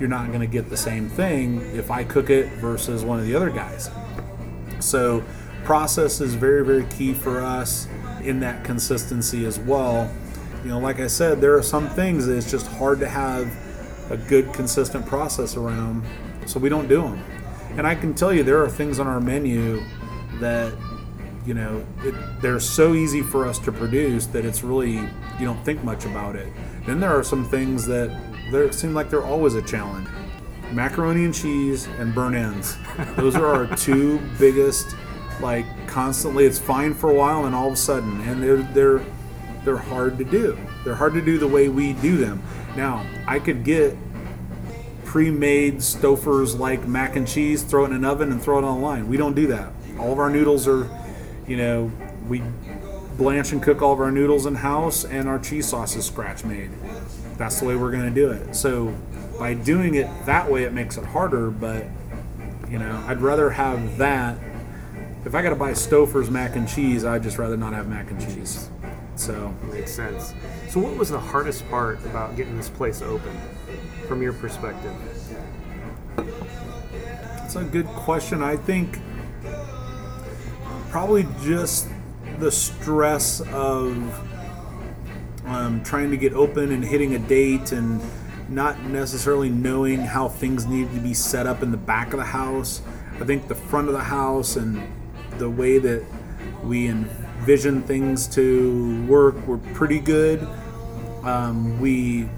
[0.00, 3.26] you're not going to get the same thing if I cook it versus one of
[3.26, 3.90] the other guys.
[4.80, 5.24] So,
[5.64, 7.88] process is very, very key for us
[8.22, 10.12] in that consistency as well.
[10.62, 13.54] You know, like I said, there are some things that it's just hard to have
[14.10, 16.04] a good, consistent process around,
[16.46, 17.22] so we don't do them.
[17.76, 19.82] And I can tell you, there are things on our menu
[20.40, 20.74] that,
[21.46, 25.62] you know, it, they're so easy for us to produce that it's really, you don't
[25.64, 26.52] think much about it.
[26.86, 28.10] Then there are some things that
[28.50, 30.08] there seem like they're always a challenge.
[30.72, 32.76] Macaroni and cheese and burn ends.
[33.16, 34.96] Those are our two biggest,
[35.40, 36.44] like constantly.
[36.44, 39.04] It's fine for a while, and all of a sudden, and they're they're
[39.64, 40.58] they're hard to do.
[40.84, 42.42] They're hard to do the way we do them.
[42.76, 43.96] Now, I could get
[45.04, 48.80] pre-made Stouffer's like mac and cheese, throw it in an oven and throw it on
[48.80, 49.08] the line.
[49.08, 49.72] We don't do that.
[49.98, 50.90] All of our noodles are,
[51.46, 51.92] you know,
[52.28, 52.42] we
[53.16, 56.44] blanch and cook all of our noodles in house, and our cheese sauce is scratch
[56.44, 56.70] made.
[57.36, 58.54] That's the way we're going to do it.
[58.54, 58.94] So
[59.38, 61.50] by doing it that way, it makes it harder.
[61.50, 61.86] But
[62.70, 64.38] you know, I'd rather have that.
[65.24, 68.10] If I got to buy Stouffer's mac and cheese, I'd just rather not have mac
[68.10, 68.68] and cheese.
[69.16, 70.34] So Makes sense.
[70.68, 73.36] So, what was the hardest part about getting this place open,
[74.08, 74.92] from your perspective?
[77.44, 78.42] It's a good question.
[78.42, 78.98] I think
[80.90, 81.88] probably just
[82.38, 83.94] the stress of
[85.46, 88.00] um, trying to get open and hitting a date and
[88.48, 92.24] not necessarily knowing how things needed to be set up in the back of the
[92.24, 92.82] house.
[93.20, 94.82] I think the front of the house and
[95.38, 96.04] the way that
[96.62, 100.46] we envision things to work were pretty good.
[101.22, 102.28] Um, we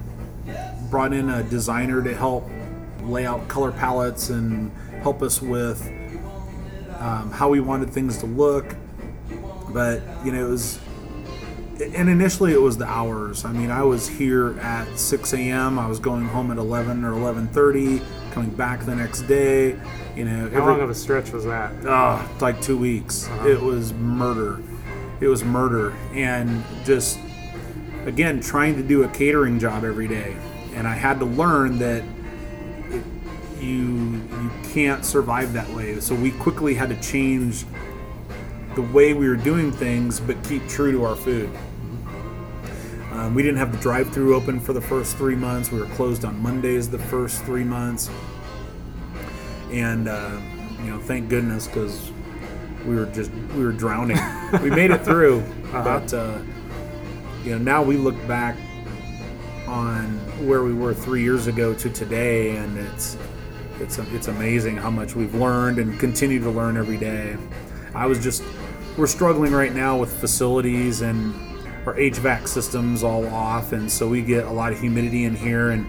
[0.89, 2.49] brought in a designer to help
[3.03, 5.81] lay out color palettes and help us with
[6.99, 8.75] um, how we wanted things to look.
[9.69, 10.79] But you know, it was,
[11.81, 13.45] and initially it was the hours.
[13.45, 15.77] I mean, I was here at 6 a.m.
[15.79, 18.01] I was going home at 11 or 11:30,
[18.31, 19.77] coming back the next day.
[20.15, 21.73] You know, How long of a stretch was that?
[21.85, 23.27] oh, like two weeks.
[23.27, 23.47] Uh-huh.
[23.49, 24.59] It was murder.
[25.19, 27.19] It was murder, and just
[28.05, 30.35] again trying to do a catering job every day,
[30.73, 32.03] and I had to learn that
[32.89, 33.03] it,
[33.59, 35.99] you you can't survive that way.
[35.99, 37.65] So we quickly had to change
[38.77, 41.49] the way we were doing things, but keep true to our food.
[43.11, 45.71] Um, we didn't have the drive-through open for the first three months.
[45.71, 48.11] We were closed on Mondays the first three months,
[49.71, 50.39] and uh,
[50.83, 52.11] you know, thank goodness because
[52.85, 54.19] we were just we were drowning.
[54.61, 56.37] we made it through, but uh,
[57.43, 58.55] you know, now we look back
[59.65, 63.17] on where we were three years ago to today, and it's
[63.79, 67.35] it's it's amazing how much we've learned and continue to learn every day.
[67.95, 68.43] I was just
[68.97, 71.33] we're struggling right now with facilities and
[71.85, 75.69] our HVAC systems all off, and so we get a lot of humidity in here,
[75.69, 75.85] and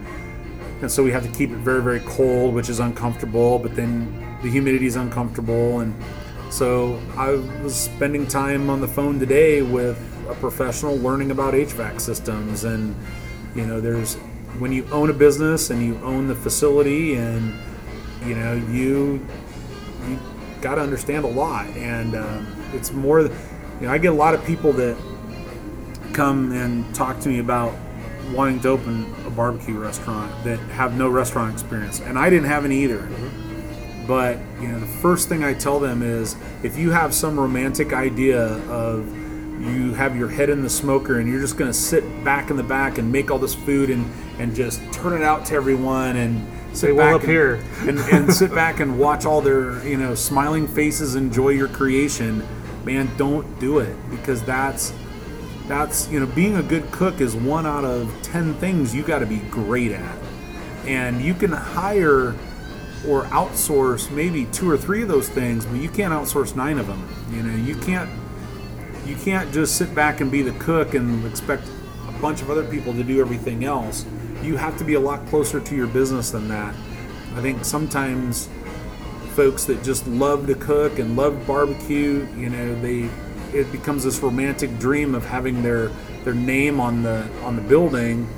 [0.80, 3.59] and so we have to keep it very very cold, which is uncomfortable.
[3.59, 5.94] But then the humidity is uncomfortable, and
[6.50, 7.30] so I
[7.62, 9.98] was spending time on the phone today with
[10.28, 12.94] a professional learning about HVAC systems, and
[13.56, 14.14] you know, there's
[14.59, 17.54] when you own a business and you own the facility, and
[18.24, 19.26] you know you
[20.06, 20.18] you
[20.61, 23.20] got to understand a lot, and um, it's more.
[23.20, 24.96] You know, I get a lot of people that
[26.12, 27.74] come and talk to me about
[28.32, 32.64] wanting to open a barbecue restaurant that have no restaurant experience, and I didn't have
[32.64, 32.98] any either.
[32.98, 34.06] Mm-hmm.
[34.06, 37.92] But you know, the first thing I tell them is if you have some romantic
[37.92, 39.06] idea of
[39.60, 42.56] you have your head in the smoker and you're just going to sit back in
[42.56, 46.16] the back and make all this food and and just turn it out to everyone
[46.16, 47.64] and sit Say, well, back up and, here.
[47.80, 52.46] and, and sit back and watch all their you know smiling faces enjoy your creation
[52.89, 53.95] man don't do it.
[54.11, 54.93] Because that's
[55.66, 59.18] that's you know being a good cook is one out of 10 things you got
[59.18, 60.18] to be great at.
[60.86, 62.34] And you can hire
[63.07, 66.86] or outsource maybe two or three of those things but you can't outsource nine of
[66.86, 67.07] them.
[67.30, 68.11] You know you can't
[69.07, 71.64] you can't just sit back and be the cook and expect
[72.09, 74.07] a bunch of other people to do everything else.
[74.43, 76.74] You have to be a lot closer to your business than that.
[77.34, 78.49] I think sometimes
[79.39, 83.09] folks that just love to cook and love barbecue you know they
[83.57, 85.89] it becomes this romantic dream of having their
[86.24, 88.28] their name on the on the building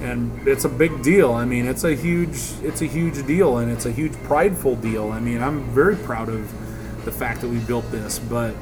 [0.00, 1.32] and it's a big deal.
[1.32, 5.10] I mean, it's a huge it's a huge deal and it's a huge prideful deal.
[5.10, 8.54] I mean, I'm very proud of the fact that we built this, but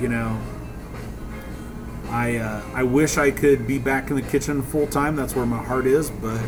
[0.00, 0.40] you know,
[2.08, 5.16] I uh, I wish I could be back in the kitchen full time.
[5.16, 6.40] That's where my heart is, but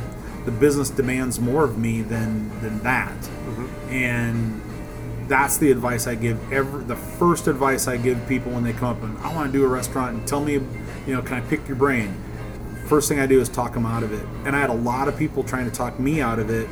[0.45, 3.17] the business demands more of me than than that.
[3.21, 3.66] Mm-hmm.
[3.89, 4.61] And
[5.29, 8.97] that's the advice I give every the first advice I give people when they come
[8.97, 11.41] up and I want to do a restaurant and tell me, you know, can I
[11.41, 12.15] pick your brain?
[12.87, 14.25] First thing I do is talk them out of it.
[14.45, 16.69] And I had a lot of people trying to talk me out of it.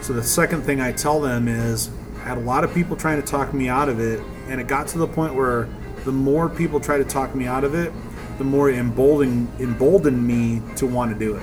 [0.00, 3.20] So the second thing I tell them is I had a lot of people trying
[3.20, 5.68] to talk me out of it and it got to the point where
[6.04, 7.92] the more people try to talk me out of it,
[8.38, 11.42] the more emboldened emboldened me to want to do it.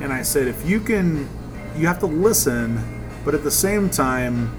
[0.00, 1.28] And I said if you can
[1.76, 4.50] you have to listen, but at the same time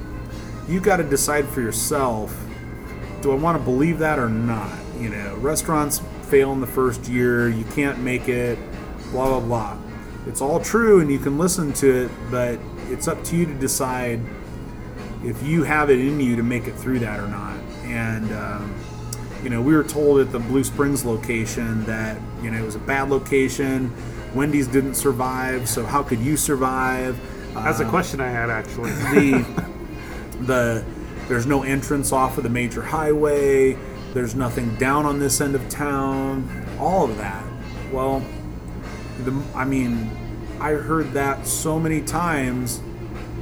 [0.67, 2.35] you got to decide for yourself
[3.21, 4.75] do I want to believe that or not?
[4.99, 8.57] You know, restaurants fail in the first year, you can't make it,
[9.11, 9.77] blah, blah, blah.
[10.27, 12.59] It's all true and you can listen to it, but
[12.89, 14.19] it's up to you to decide
[15.23, 17.59] if you have it in you to make it through that or not.
[17.83, 18.75] And, um,
[19.43, 22.75] you know, we were told at the Blue Springs location that, you know, it was
[22.75, 23.93] a bad location.
[24.33, 27.19] Wendy's didn't survive, so how could you survive?
[27.53, 28.91] That's a question I had actually.
[30.41, 30.85] The, the
[31.27, 33.77] there's no entrance off of the major highway.
[34.13, 36.65] There's nothing down on this end of town.
[36.79, 37.45] All of that.
[37.91, 38.25] Well,
[39.23, 40.09] the, I mean,
[40.59, 42.81] I heard that so many times,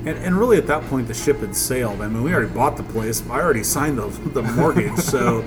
[0.05, 2.01] and, and really at that point the ship had sailed.
[2.01, 3.23] I mean, we already bought the place.
[3.29, 5.43] I already signed the, the mortgage, so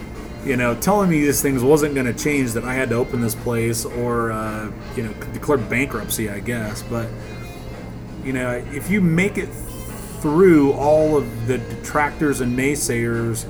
[0.44, 3.20] you know, telling me these things wasn't going to change that I had to open
[3.20, 6.82] this place or uh, you know declare bankruptcy, I guess.
[6.82, 7.08] But
[8.26, 9.48] you know, if you make it
[10.20, 13.46] through all of the detractors and naysayers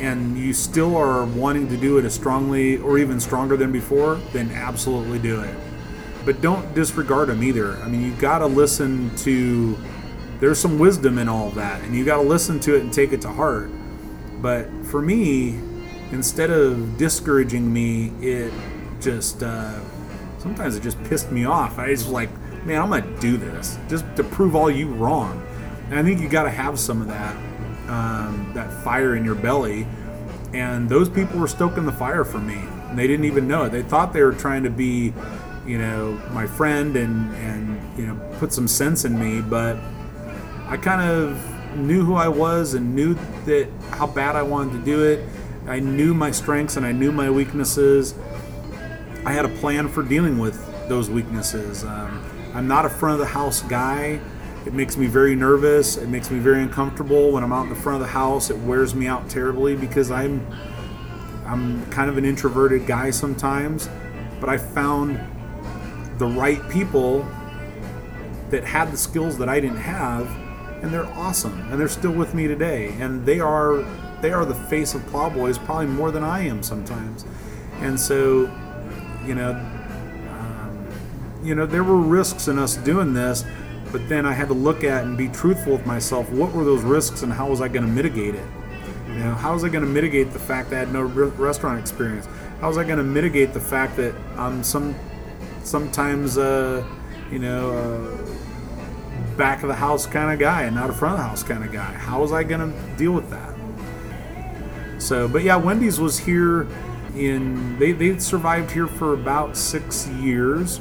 [0.00, 4.16] and you still are wanting to do it as strongly or even stronger than before,
[4.32, 5.54] then absolutely do it.
[6.24, 7.76] But don't disregard them either.
[7.76, 9.78] I mean, you got to listen to,
[10.40, 13.12] there's some wisdom in all that, and you got to listen to it and take
[13.12, 13.70] it to heart.
[14.42, 15.60] But for me,
[16.10, 18.52] instead of discouraging me, it
[19.00, 19.78] just, uh,
[20.38, 21.78] sometimes it just pissed me off.
[21.78, 22.30] I was like,
[22.64, 25.46] man, I'm to do this just to prove all you wrong.
[25.90, 27.34] And I think you got to have some of that,
[27.88, 29.86] um, that fire in your belly.
[30.52, 32.58] And those people were stoking the fire for me.
[32.88, 33.70] And they didn't even know it.
[33.70, 35.12] They thought they were trying to be,
[35.66, 39.40] you know, my friend and and you know put some sense in me.
[39.40, 39.76] But
[40.66, 43.14] I kind of knew who I was and knew
[43.46, 45.28] that how bad I wanted to do it.
[45.66, 48.14] I knew my strengths and I knew my weaknesses.
[49.24, 50.58] I had a plan for dealing with
[50.88, 51.84] those weaknesses.
[51.84, 52.24] Um,
[52.54, 54.20] I'm not a front of the house guy.
[54.66, 55.96] It makes me very nervous.
[55.96, 58.50] It makes me very uncomfortable when I'm out in the front of the house.
[58.50, 60.46] It wears me out terribly because I'm
[61.46, 63.88] I'm kind of an introverted guy sometimes,
[64.38, 65.18] but I found
[66.18, 67.26] the right people
[68.50, 70.28] that had the skills that I didn't have
[70.82, 73.84] and they're awesome and they're still with me today and they are
[74.20, 77.24] they are the face of Plowboys probably more than I am sometimes.
[77.80, 78.52] And so,
[79.26, 79.52] you know,
[81.42, 83.44] you know, there were risks in us doing this,
[83.92, 86.30] but then I had to look at and be truthful with myself.
[86.30, 88.46] What were those risks, and how was I going to mitigate it?
[89.08, 91.30] You know, how was I going to mitigate the fact that I had no re-
[91.30, 92.28] restaurant experience?
[92.60, 94.94] How was I going to mitigate the fact that I'm some
[95.64, 96.84] sometimes, uh,
[97.30, 101.20] you know, uh, back of the house kind of guy and not a front of
[101.20, 101.92] the house kind of guy?
[101.92, 103.54] How was I going to deal with that?
[104.98, 106.68] So, but yeah, Wendy's was here
[107.16, 110.80] in they they survived here for about six years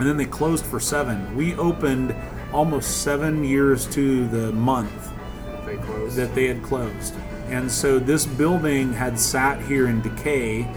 [0.00, 1.36] and then they closed for seven.
[1.36, 2.14] We opened
[2.52, 5.12] almost seven years to the month
[5.66, 5.76] they
[6.16, 7.14] that they had closed.
[7.48, 10.68] And so this building had sat here in decay,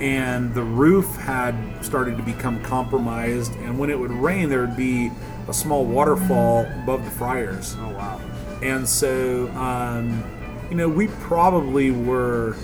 [0.00, 3.54] and the roof had started to become compromised.
[3.56, 5.10] And when it would rain, there would be
[5.48, 7.74] a small waterfall above the fryers.
[7.78, 8.20] Oh, wow.
[8.62, 10.22] And so, um,
[10.70, 12.56] you know, we probably were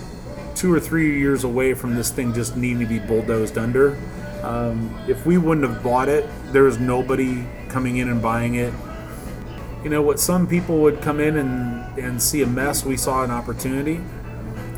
[0.54, 3.98] two or three years away from this thing just needing to be bulldozed under.
[4.42, 8.72] Um, if we wouldn't have bought it, there was nobody coming in and buying it.
[9.84, 10.20] You know what?
[10.20, 12.84] Some people would come in and, and see a mess.
[12.84, 14.00] We saw an opportunity.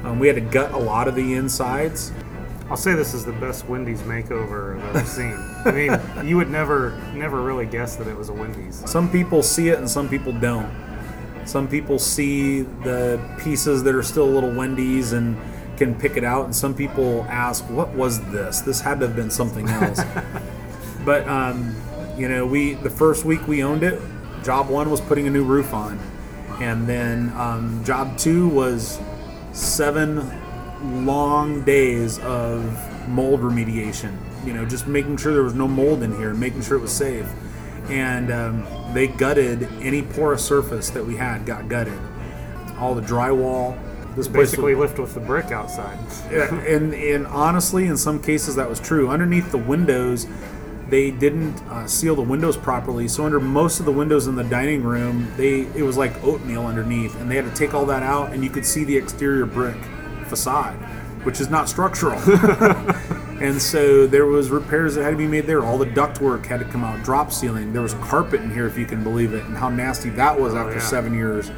[0.05, 2.13] Um, we had to gut a lot of the insides.
[2.71, 5.37] I'll say this is the best Wendy's makeover I've ever seen.
[5.65, 8.89] I mean, you would never, never really guess that it was a Wendy's.
[8.91, 10.71] Some people see it and some people don't.
[11.45, 15.37] Some people see the pieces that are still a little Wendy's and
[15.77, 18.61] can pick it out, and some people ask, "What was this?
[18.61, 20.01] This had to have been something else."
[21.05, 21.75] but um,
[22.17, 24.01] you know, we the first week we owned it,
[24.45, 25.99] job one was putting a new roof on,
[26.61, 29.01] and then um, job two was
[29.53, 30.23] seven
[31.07, 34.17] long days of mold remediation.
[34.45, 36.93] You know, just making sure there was no mold in here, making sure it was
[36.93, 37.27] safe.
[37.89, 41.99] And um, they gutted any porous surface that we had, got gutted.
[42.79, 43.79] All the drywall.
[44.17, 45.99] This Basically, lift with the brick outside.
[46.31, 49.09] yeah, and and honestly, in some cases that was true.
[49.09, 50.27] Underneath the windows,
[50.89, 53.09] they didn't uh, seal the windows properly.
[53.09, 56.67] So under most of the windows in the dining room, they it was like oatmeal
[56.67, 59.47] underneath, and they had to take all that out, and you could see the exterior
[59.47, 59.77] brick
[60.27, 60.77] facade,
[61.25, 62.19] which is not structural.
[63.41, 65.65] and so there was repairs that had to be made there.
[65.65, 67.73] All the ductwork had to come out, drop ceiling.
[67.73, 70.55] There was carpet in here, if you can believe it, and how nasty that was
[70.55, 70.81] after yeah.
[70.81, 71.51] seven years.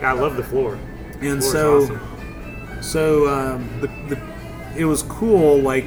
[0.00, 0.78] I love the floor.
[1.24, 2.82] And so, awesome.
[2.82, 4.20] so um, the, the
[4.76, 5.58] it was cool.
[5.58, 5.84] Like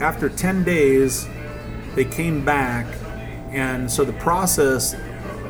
[0.00, 1.26] after ten days,
[1.94, 2.86] they came back,
[3.50, 4.94] and so the process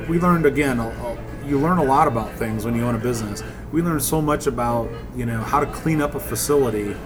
[0.09, 0.79] we learned again.
[0.81, 1.17] a- a-
[1.47, 3.41] You learn a lot about things when you own a business.
[3.73, 6.97] We learned so much about you know how to clean up a facility,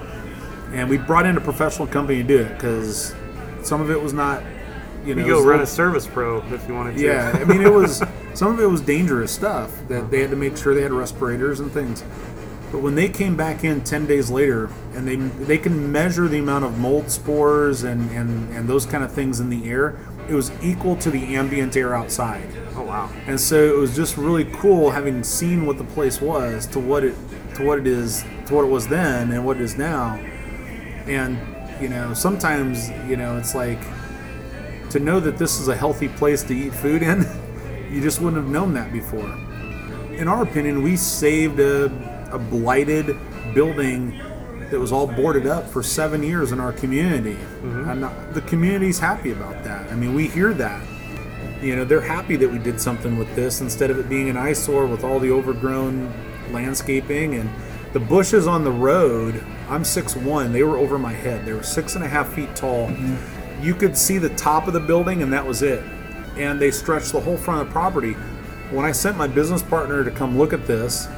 [0.73, 3.15] and we brought in a professional company to do it because
[3.63, 4.43] some of it was not.
[5.05, 7.03] You know, You go run a Servpro if you wanted to.
[7.03, 8.03] yeah, I mean, it was
[8.35, 11.61] some of it was dangerous stuff that they had to make sure they had respirators
[11.61, 12.05] and things.
[12.71, 16.39] But when they came back in ten days later, and they they can measure the
[16.39, 19.99] amount of mold spores and and and those kind of things in the air,
[20.29, 22.49] it was equal to the ambient air outside.
[22.77, 23.11] Oh wow.
[23.27, 27.03] And so it was just really cool having seen what the place was to what
[27.05, 27.17] it
[27.57, 30.15] to what it is to what it was then and what it is now.
[31.07, 31.39] And
[31.81, 33.81] you know, sometimes you know it's like
[34.91, 37.27] to know that this is a healthy place to eat food in.
[37.91, 39.29] You just wouldn't have known that before.
[40.13, 41.87] In our opinion, we saved a,
[42.33, 43.19] a blighted
[43.53, 44.17] building
[44.71, 47.35] that was all boarded up for seven years in our community.
[47.35, 47.91] Mm-hmm.
[47.91, 49.91] And the community's happy about that.
[49.91, 50.87] I mean, we hear that
[51.63, 54.37] you know they're happy that we did something with this instead of it being an
[54.37, 56.13] eyesore with all the overgrown
[56.53, 57.51] landscaping and
[57.93, 61.97] the bushes on the road i'm 6'1 they were over my head they were six
[61.97, 63.40] and a half feet tall mm-hmm.
[63.61, 65.83] You could see the top of the building and that was it.
[66.37, 68.13] And they stretched the whole front of the property.
[68.71, 71.09] When i sent my business partner to come look at this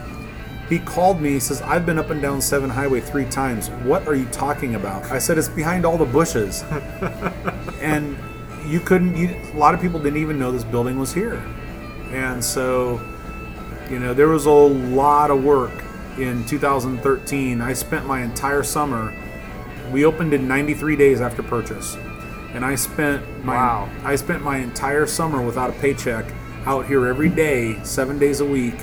[0.68, 3.68] he called me he says i've been up and down 7 highway three times.
[3.84, 5.10] What are you talking about?
[5.10, 6.64] I said it's behind all the bushes.
[7.82, 8.16] And
[8.64, 11.42] you couldn't you, a lot of people didn't even know this building was here.
[12.12, 13.00] And so
[13.90, 15.72] you know there was a lot of work
[16.16, 19.14] in 2013 i spent my entire summer
[19.90, 21.96] we opened in 93 days after purchase
[22.54, 23.90] and i spent my Wow.
[24.04, 26.26] i spent my entire summer without a paycheck
[26.66, 28.74] out here every day seven days a week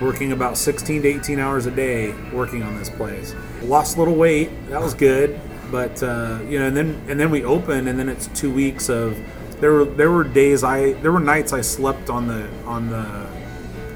[0.00, 3.36] working about 16 to 18 hours a day working on this place.
[3.62, 5.38] Lost a little weight, that was good,
[5.70, 8.88] but uh, you know, and then and then we opened, and then it's two weeks
[8.88, 9.16] of
[9.60, 13.28] there were there were days I there were nights I slept on the on the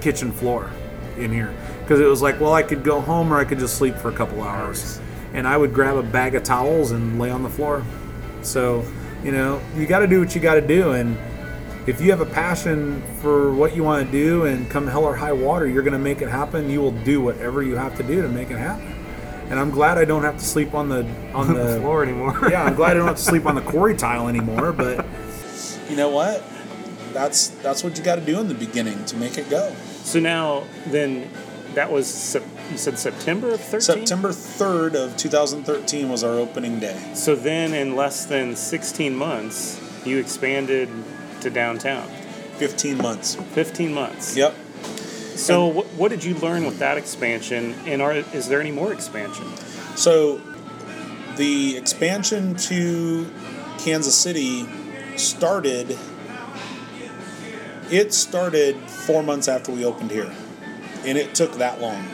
[0.00, 0.70] kitchen floor
[1.18, 3.76] in here because it was like, well, I could go home or I could just
[3.76, 5.00] sleep for a couple hours,
[5.34, 7.82] and I would grab a bag of towels and lay on the floor.
[8.46, 8.84] So
[9.24, 11.18] you know, you got to do what you got to do, and
[11.86, 15.14] if you have a passion for what you want to do and come hell or
[15.14, 16.68] high water, you're going to make it happen.
[16.68, 18.92] You will do whatever you have to do to make it happen.
[19.48, 22.48] And I'm glad I don't have to sleep on the on the floor anymore.
[22.50, 24.72] yeah, I'm glad I don't have to sleep on the quarry tile anymore.
[24.72, 25.04] But
[25.88, 26.42] you know what?
[27.12, 29.74] That's that's what you got to do in the beginning to make it go.
[30.02, 31.30] So now, then,
[31.74, 33.80] that was Sep- you said September of thirteen.
[33.80, 37.12] September 3rd of 2013 was our opening day.
[37.14, 40.88] So then, in less than sixteen months, you expanded
[41.40, 42.08] to downtown.
[42.56, 43.34] 15 months.
[43.34, 44.36] Fifteen months.
[44.36, 44.54] Yep.
[45.36, 47.74] So what, what did you learn with that expansion?
[47.86, 49.46] And are is there any more expansion?
[49.96, 50.40] So
[51.36, 53.30] the expansion to
[53.78, 54.66] Kansas City
[55.16, 55.98] started
[57.90, 60.32] it started 4 months after we opened here.
[61.04, 62.04] And it took that long.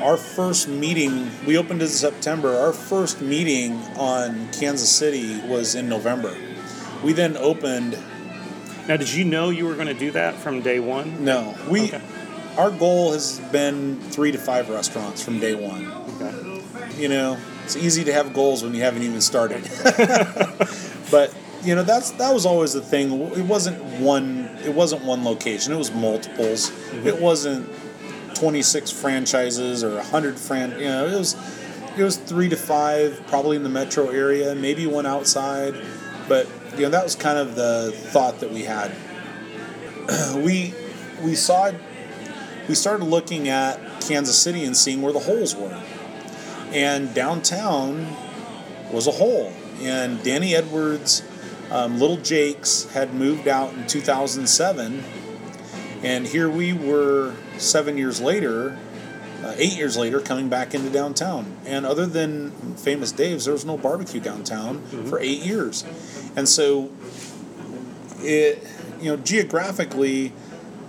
[0.00, 2.54] Our first meeting, we opened in September.
[2.54, 6.36] Our first meeting on Kansas City was in November.
[7.02, 7.98] We then opened
[8.88, 11.24] Now, did you know you were going to do that from day one?
[11.24, 11.54] no.
[11.68, 12.00] We Okay.
[12.56, 15.86] our goal has been 3 to 5 restaurants from day 1.
[16.20, 16.62] Okay.
[17.02, 19.62] you know, it's easy to have goals when you haven't even started.
[21.10, 23.10] but you know, that's that was always the thing.
[23.32, 24.48] It wasn't one.
[24.64, 25.72] It wasn't one location.
[25.72, 26.70] It was multiples.
[26.70, 27.08] Mm-hmm.
[27.08, 27.68] It wasn't
[28.38, 30.72] twenty six franchises or hundred fran.
[30.72, 31.36] You know, it was
[31.96, 35.74] it was three to five, probably in the metro area, maybe one outside.
[36.28, 38.92] But you know, that was kind of the thought that we had.
[40.36, 40.74] we
[41.22, 41.72] we saw
[42.68, 45.82] we started looking at Kansas City and seeing where the holes were
[46.72, 48.06] and downtown
[48.92, 49.52] was a hole.
[49.80, 51.22] And Danny Edwards,
[51.70, 55.02] um, Little Jake's, had moved out in 2007,
[56.06, 58.78] and here we were seven years later,
[59.42, 61.56] uh, eight years later coming back into downtown.
[61.66, 65.84] And other than Famous Dave's, there was no barbecue downtown for eight years.
[66.36, 66.92] And so
[68.20, 68.64] it,
[69.00, 70.32] you know, geographically,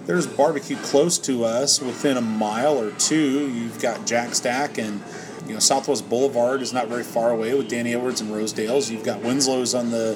[0.06, 3.50] there's barbecue close to us within a mile or two.
[3.50, 5.02] You've got Jack Stack and
[5.48, 8.92] you know Southwest Boulevard is not very far away with Danny Edwards and Rosedale's.
[8.92, 10.16] You've got Winslow's on the,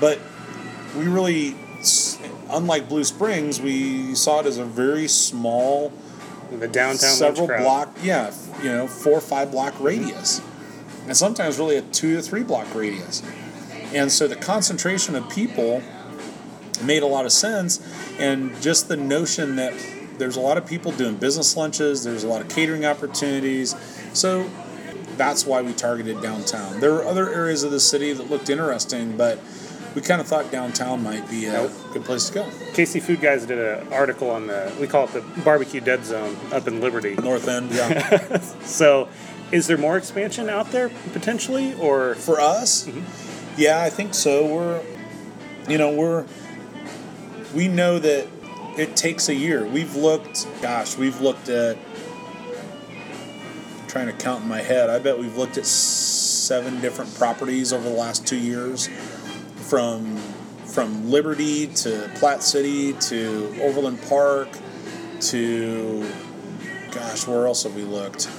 [0.00, 0.20] but
[0.96, 1.56] we really,
[2.50, 5.92] unlike Blue Springs, we saw it as a very small,
[6.50, 8.32] The downtown several block, yeah,
[8.62, 10.40] you know, four or five block radius,
[11.06, 13.22] and sometimes really a two to three block radius.
[13.92, 15.82] And so the concentration of people
[16.84, 17.80] made a lot of sense,
[18.18, 19.74] and just the notion that
[20.18, 23.74] there's a lot of people doing business lunches, there's a lot of catering opportunities,
[24.12, 24.48] so
[25.16, 26.80] that's why we targeted downtown.
[26.80, 29.38] There were other areas of the city that looked interesting, but
[29.96, 31.72] we kind of thought downtown might be a Nope.
[31.94, 32.44] good place to go.
[32.74, 36.36] KC Food Guys did an article on the we call it the barbecue dead zone
[36.52, 37.14] up in Liberty.
[37.14, 38.38] North End, yeah.
[38.62, 39.08] So,
[39.50, 43.60] is there more expansion out there potentially, or For us, mm-hmm.
[43.60, 44.46] yeah, I think so.
[44.46, 44.82] We're,
[45.66, 46.26] you know, we're,
[47.54, 48.28] we know that
[48.76, 49.64] it takes a year.
[49.64, 51.78] We've looked, gosh, we've looked at,
[53.88, 57.88] trying to count in my head, I bet we've looked at seven different properties over
[57.88, 58.90] the last two years
[59.68, 60.16] from
[60.64, 64.48] from Liberty to Platte City to Overland Park
[65.20, 66.08] to
[66.90, 68.30] gosh, where else have we looked?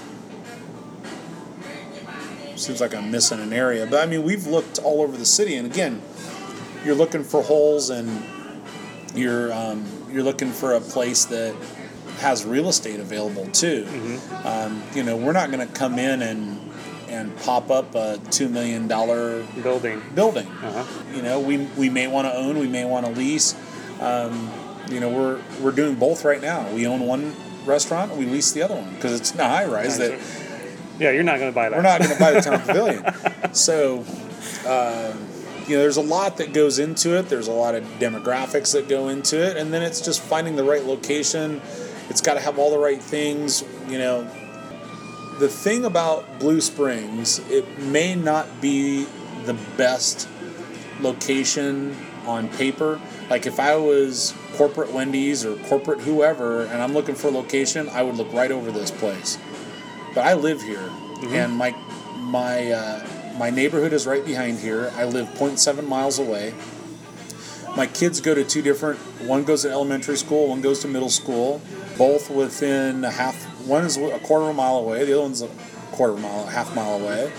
[2.55, 5.55] Seems like I'm missing an area, but I mean we've looked all over the city,
[5.55, 6.01] and again,
[6.83, 8.23] you're looking for holes, and
[9.13, 11.55] you're um, you're looking for a place that
[12.19, 13.85] has real estate available too.
[14.43, 16.66] Um, you know, we're not going to come in and
[17.09, 20.01] and pop up a two million dollar building?
[20.15, 20.47] building.
[20.47, 21.03] Uh-huh.
[21.15, 23.55] You know, we, we may want to own, we may want to lease.
[24.01, 24.51] Um,
[24.89, 26.69] you know, we're we're doing both right now.
[26.71, 27.35] We own one
[27.65, 30.19] restaurant, we lease the other one because it's in a high rise that
[30.99, 31.75] Yeah, you're not going to buy that.
[31.75, 33.53] we're not going to buy the town pavilion.
[33.53, 34.05] So,
[34.65, 35.13] uh,
[35.67, 37.27] you know, there's a lot that goes into it.
[37.27, 40.63] There's a lot of demographics that go into it, and then it's just finding the
[40.63, 41.61] right location.
[42.09, 43.63] It's got to have all the right things.
[43.89, 44.31] You know,
[45.39, 49.05] the thing about Blue Springs, it may not be
[49.45, 50.27] the best
[50.99, 51.95] location
[52.26, 52.99] on paper.
[53.30, 57.89] Like if I was corporate Wendy's or corporate whoever, and I'm looking for a location,
[57.89, 59.38] I would look right over this place.
[60.14, 60.89] But I live here,
[61.30, 61.72] and my
[62.18, 63.07] my uh,
[63.38, 64.91] my neighborhood is right behind here.
[64.95, 66.55] I live 0.7 miles away.
[67.76, 68.99] My kids go to two different.
[69.22, 70.47] One goes to elementary school.
[70.47, 71.61] One goes to middle school.
[71.95, 73.47] Both within a half.
[73.68, 75.03] One is a quarter of a mile away.
[75.03, 75.49] The other one's a
[75.91, 77.31] quarter of a mile, a half mile away.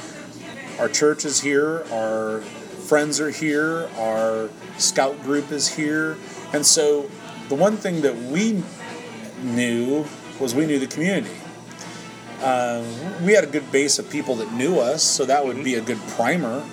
[0.78, 1.84] Our church is here.
[1.90, 3.88] Our friends are here.
[3.96, 6.16] Our scout group is here.
[6.52, 7.10] And so,
[7.48, 8.62] the one thing that we
[9.42, 10.04] knew
[10.38, 11.34] was we knew the community.
[12.42, 12.84] Um,
[13.24, 15.80] we had a good base of people that knew us, so that would be a
[15.80, 16.64] good primer.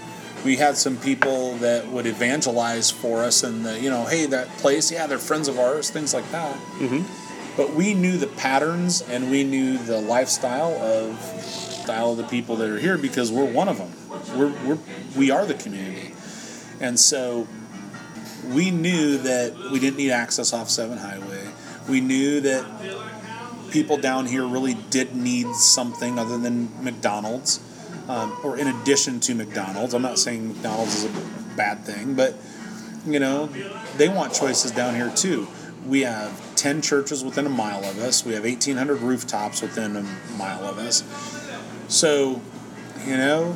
[0.43, 4.47] We had some people that would evangelize for us, and the, you know, hey, that
[4.57, 6.55] place, yeah, they're friends of ours, things like that.
[6.77, 7.05] Mhm.
[7.57, 11.17] But we knew the patterns and we knew the lifestyle of
[11.85, 13.91] style of the people that are here because we're one of them.
[14.37, 14.79] We're, we're
[15.15, 16.13] we are the community,
[16.81, 17.47] and so
[18.47, 21.47] we knew that we didn't need access off Seven Highway.
[21.87, 22.65] We knew that
[23.71, 27.59] people down here really did need something other than McDonald's,
[28.07, 29.93] um, or in addition to McDonald's.
[29.93, 32.35] I'm not saying McDonald's is a bad thing, but
[33.05, 33.47] you know,
[33.97, 35.47] they want choices down here too.
[35.85, 38.25] We have 10 churches within a mile of us.
[38.25, 40.03] We have 1,800 rooftops within a
[40.37, 41.03] mile of us.
[41.87, 42.41] So,
[43.05, 43.55] you know,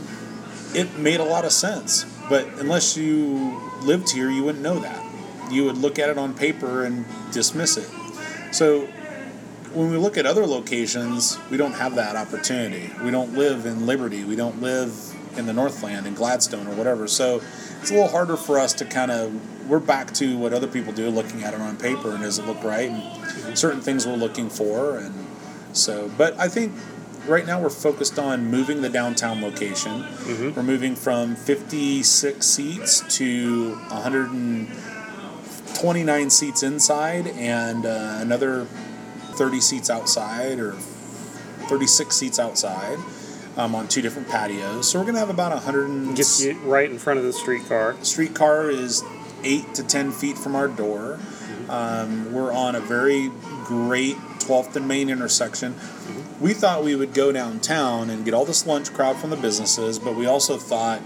[0.73, 2.05] it made a lot of sense.
[2.29, 5.03] But unless you lived here, you wouldn't know that.
[5.51, 7.89] You would look at it on paper and dismiss it.
[8.53, 8.87] So,
[9.73, 12.91] when we look at other locations, we don't have that opportunity.
[13.03, 14.23] We don't live in Liberty.
[14.23, 17.07] We don't live in the Northland, in Gladstone, or whatever.
[17.07, 17.41] So,
[17.81, 19.33] it's a little harder for us to kind of.
[19.69, 22.45] We're back to what other people do, looking at it on paper, and does it
[22.47, 22.89] look right?
[22.89, 25.13] And certain things we're looking for, and
[25.73, 26.09] so.
[26.17, 26.73] But I think
[27.27, 30.03] right now we're focused on moving the downtown location.
[30.55, 40.59] We're moving from 56 seats to 129 seats inside and uh, another 30 seats outside
[40.59, 40.73] or
[41.67, 42.97] 36 seats outside
[43.59, 44.89] um, on two different patios.
[44.89, 47.33] So we're going to have about 100 and Gets you right in front of the
[47.33, 47.97] streetcar.
[48.03, 49.03] streetcar is
[49.43, 51.19] eight to 10 feet from our door.
[51.67, 53.29] Um, we're on a very
[53.65, 55.75] great 12th and Main intersection.
[56.39, 59.99] We thought we would go downtown and get all this lunch crowd from the businesses,
[59.99, 61.01] but we also thought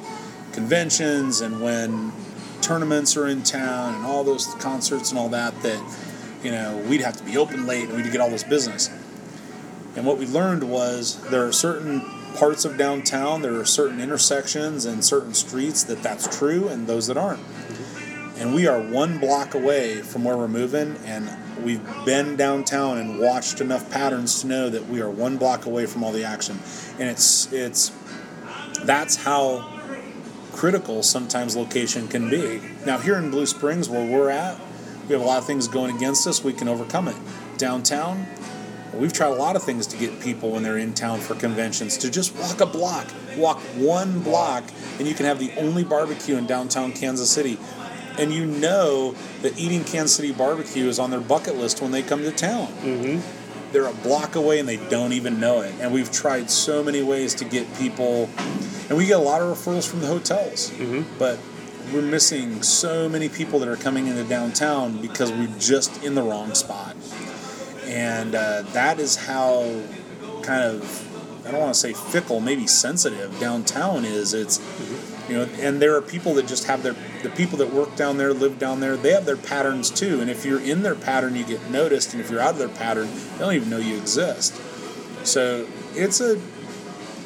[0.53, 2.13] conventions and when
[2.61, 5.81] tournaments are in town and all those concerts and all that, that,
[6.43, 8.91] you know, we'd have to be open late and we'd get all this business.
[9.95, 14.85] And what we learned was there are certain parts of downtown, there are certain intersections
[14.85, 17.41] and certain streets that that's true, and those that aren't.
[18.37, 21.29] And we are one block away from where we're moving, and
[21.63, 25.85] we've been downtown and watched enough patterns to know that we are one block away
[25.85, 26.59] from all the action.
[26.99, 27.91] And it's it's
[28.83, 29.69] that's how
[30.51, 32.61] critical sometimes location can be.
[32.85, 34.59] Now here in Blue Springs where we're at,
[35.07, 37.15] we have a lot of things going against us, we can overcome it.
[37.57, 38.25] Downtown,
[38.95, 41.97] we've tried a lot of things to get people when they're in town for conventions
[41.99, 43.07] to just walk a block,
[43.37, 44.63] walk one block,
[44.99, 47.57] and you can have the only barbecue in downtown Kansas City
[48.19, 52.03] and you know that eating Kansas City barbecue is on their bucket list when they
[52.03, 52.67] come to town.
[52.83, 53.71] Mm-hmm.
[53.71, 55.73] They're a block away and they don't even know it.
[55.79, 58.29] And we've tried so many ways to get people,
[58.87, 61.17] and we get a lot of referrals from the hotels, Mm-hmm.
[61.17, 61.39] but
[61.91, 66.21] we're missing so many people that are coming into downtown because we're just in the
[66.21, 66.95] wrong spot.
[67.83, 69.81] And uh, that is how
[70.41, 74.33] kind of, I don't want to say fickle, maybe sensitive downtown is.
[74.33, 74.59] It's,
[75.29, 78.17] you know, and there are people that just have their the people that work down
[78.17, 78.97] there, live down there.
[78.97, 82.21] They have their patterns too, and if you're in their pattern, you get noticed, and
[82.21, 84.53] if you're out of their pattern, they don't even know you exist.
[85.25, 85.65] So
[85.95, 86.41] it's a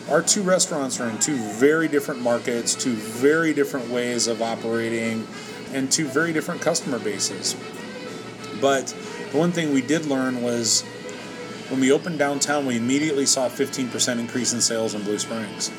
[0.09, 5.27] our two restaurants are in two very different markets, two very different ways of operating,
[5.73, 7.55] and two very different customer bases.
[8.61, 8.95] But
[9.31, 10.83] the one thing we did learn was
[11.69, 15.71] when we opened downtown, we immediately saw a 15% increase in sales in Blue Springs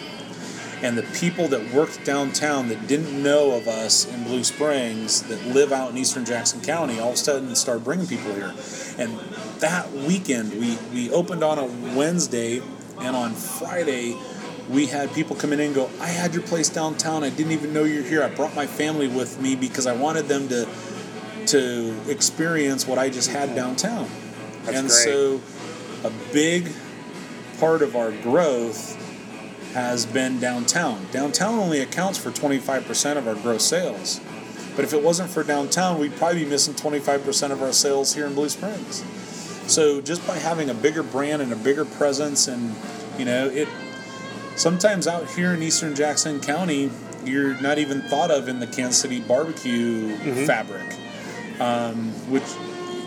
[0.82, 5.44] and the people that worked downtown that didn't know of us in Blue Springs that
[5.46, 8.54] live out in eastern Jackson County all of a sudden started bringing people here.
[8.96, 9.18] And
[9.60, 11.66] that weekend, we, we opened on a
[11.96, 12.62] Wednesday,
[13.00, 14.16] and on Friday,
[14.68, 17.24] we had people come in and go, I had your place downtown.
[17.24, 18.22] I didn't even know you're here.
[18.22, 20.68] I brought my family with me because I wanted them to
[21.50, 23.56] to experience what I just had mm-hmm.
[23.56, 24.08] downtown.
[24.64, 24.90] That's and great.
[24.90, 25.40] so
[26.04, 26.72] a big
[27.58, 28.96] part of our growth
[29.72, 31.06] has been downtown.
[31.12, 34.20] Downtown only accounts for 25% of our gross sales.
[34.76, 38.26] But if it wasn't for downtown, we'd probably be missing 25% of our sales here
[38.26, 39.04] in Blue Springs.
[39.66, 42.74] So just by having a bigger brand and a bigger presence and
[43.18, 43.68] you know, it
[44.56, 46.90] sometimes out here in eastern Jackson County,
[47.24, 50.46] you're not even thought of in the Kansas City barbecue mm-hmm.
[50.46, 50.96] fabric.
[51.60, 52.44] Um, which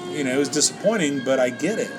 [0.10, 1.92] you know is disappointing, but I get it.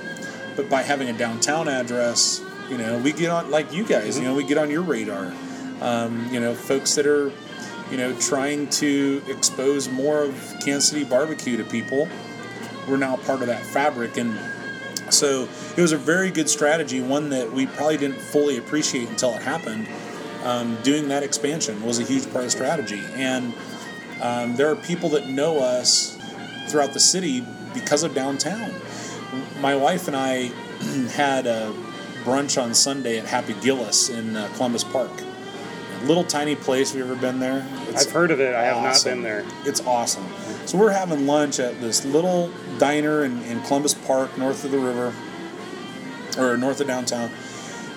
[0.57, 4.19] But by having a downtown address, you know, we get on like you guys.
[4.19, 5.33] You know, we get on your radar.
[5.81, 7.33] Um, you know, folks that are,
[7.91, 10.35] you know, trying to expose more of
[10.65, 12.09] Kansas City barbecue to people.
[12.89, 14.39] We're now part of that fabric, and
[15.13, 17.01] so it was a very good strategy.
[17.01, 19.89] One that we probably didn't fully appreciate until it happened.
[20.45, 23.55] Um, doing that expansion was a huge part of strategy, and
[24.21, 26.19] um, there are people that know us
[26.69, 27.45] throughout the city
[27.75, 28.73] because of downtown.
[29.61, 30.47] My wife and I
[31.15, 31.73] had a
[32.25, 35.11] brunch on Sunday at Happy Gillis in uh, Columbus Park.
[36.01, 36.91] A little tiny place.
[36.91, 37.67] Have you ever been there?
[37.89, 38.55] It's I've heard of it.
[38.55, 39.45] I have not been there.
[39.65, 40.27] It's awesome.
[40.67, 44.79] So we're having lunch at this little diner in, in Columbus Park, north of the
[44.79, 45.15] river,
[46.39, 47.31] or north of downtown.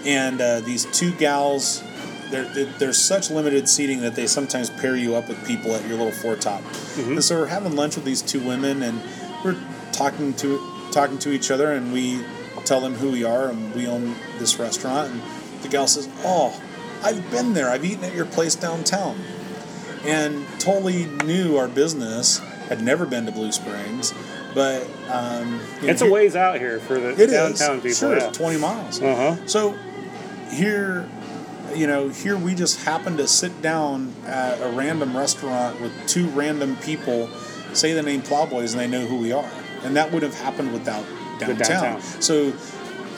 [0.06, 1.84] And uh, these two gals,
[2.30, 6.12] there's such limited seating that they sometimes pair you up with people at your little
[6.12, 6.62] four-top.
[6.98, 9.02] And so we're having lunch with these two women, and
[9.44, 9.58] we're
[9.92, 10.60] talking to
[10.92, 12.24] talking to each other, and we
[12.64, 15.12] tell them who we are, and we own this restaurant.
[15.12, 15.22] And
[15.62, 16.60] the gal says, "Oh,
[17.04, 17.70] I've been there.
[17.70, 19.18] I've eaten at your place downtown."
[20.06, 22.40] and totally knew our business.
[22.70, 24.12] Had never been to Blue Springs,
[24.56, 27.96] but um, you know, It's a ways out here for the It is downtown people.
[27.96, 28.28] Sure, yeah.
[28.28, 29.00] it's twenty miles.
[29.00, 29.46] Uh huh.
[29.46, 29.78] So
[30.50, 31.08] here,
[31.74, 36.28] you know, here we just happened to sit down at a random restaurant with two
[36.30, 37.28] random people,
[37.74, 39.50] say the name Plowboys, and they know who we are,
[39.84, 41.06] and that would have happened without
[41.40, 41.58] downtown.
[41.58, 42.02] downtown.
[42.22, 42.54] So,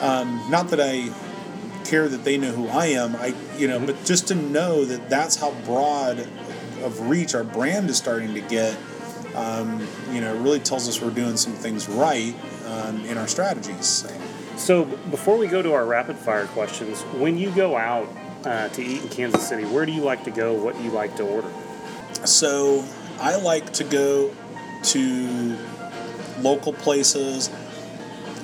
[0.00, 1.12] um, not that I
[1.84, 5.08] care that they know who I am, I you know, but just to know that
[5.08, 6.20] that's how broad
[6.82, 8.76] of reach our brand is starting to get.
[9.34, 12.34] Um, you know, really tells us we're doing some things right
[12.66, 13.86] um, in our strategies.
[13.86, 14.08] So.
[14.56, 18.08] So before we go to our rapid fire questions, when you go out
[18.44, 20.52] uh, to eat in Kansas City, where do you like to go?
[20.54, 21.50] What do you like to order?
[22.24, 22.84] So
[23.20, 24.34] I like to go
[24.84, 25.56] to
[26.40, 27.50] local places.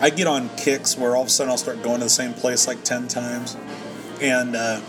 [0.00, 2.34] I get on kicks where all of a sudden I'll start going to the same
[2.34, 3.56] place like 10 times.
[4.20, 4.80] And uh,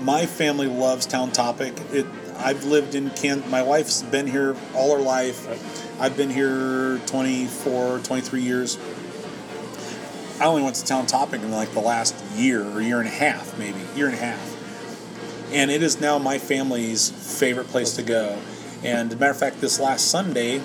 [0.00, 1.74] my family loves Town Topic.
[1.92, 2.06] It,
[2.38, 3.48] I've lived in Can.
[3.50, 6.00] My wife's been here all her life.
[6.00, 8.78] I've been here 24, 23 years.
[10.40, 13.12] I only went to Town Topic in like the last year or year and a
[13.12, 14.60] half, maybe year and a half
[15.52, 18.38] and it is now my family's favorite place to go.
[18.82, 20.62] And as a matter of fact, this last Sunday,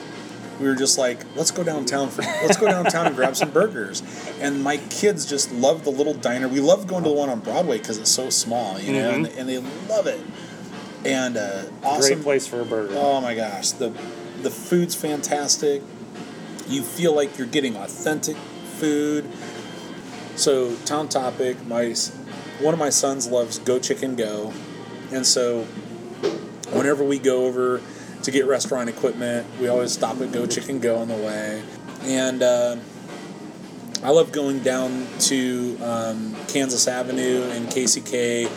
[0.60, 4.04] we were just like, let's go downtown for let's go downtown and grab some burgers.
[4.40, 6.48] And my kids just love the little diner.
[6.48, 9.28] We love going to the one on Broadway because it's so small, you know, and,
[9.28, 9.58] and they
[9.90, 10.22] love it.
[11.04, 12.94] And uh, awesome Great place for a burger.
[12.96, 13.90] Oh my gosh, the
[14.42, 15.82] the food's fantastic.
[16.68, 19.30] You feel like you're getting authentic food.
[20.36, 21.96] So town topic, my
[22.60, 24.54] one of my sons loves Go Chicken Go,
[25.12, 25.64] and so
[26.72, 27.82] whenever we go over
[28.24, 31.64] to get restaurant equipment, we always stop at Go Chicken Go on the way,
[32.04, 32.44] and.
[32.44, 32.78] Uh,
[34.04, 38.48] I love going down to um, Kansas Avenue and KCK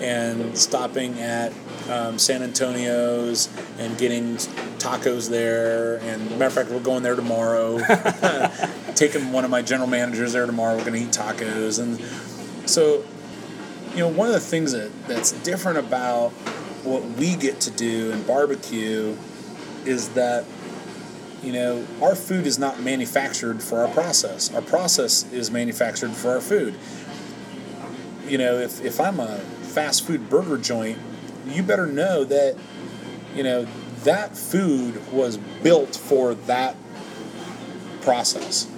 [0.00, 1.52] and stopping at
[1.90, 3.48] um, San Antonio's
[3.78, 4.36] and getting
[4.78, 5.96] tacos there.
[5.98, 7.78] And matter of fact, we're going there tomorrow.
[8.94, 10.76] Taking one of my general managers there tomorrow.
[10.76, 11.80] We're going to eat tacos.
[11.80, 12.00] And
[12.68, 13.04] so,
[13.92, 16.30] you know, one of the things that, that's different about
[16.84, 19.16] what we get to do in barbecue
[19.84, 20.44] is that
[21.44, 24.52] you know, our food is not manufactured for our process.
[24.54, 26.74] Our process is manufactured for our food.
[28.26, 30.98] You know, if, if I'm a fast food burger joint,
[31.46, 32.56] you better know that,
[33.34, 33.66] you know,
[34.04, 36.76] that food was built for that
[38.02, 38.68] process.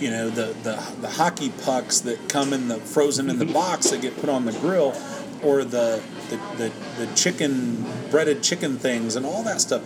[0.00, 3.54] You know, the, the, the hockey pucks that come in the frozen in the mm-hmm.
[3.54, 4.94] box that get put on the grill,
[5.42, 6.72] or the, the, the,
[7.04, 9.82] the chicken, breaded chicken things, and all that stuff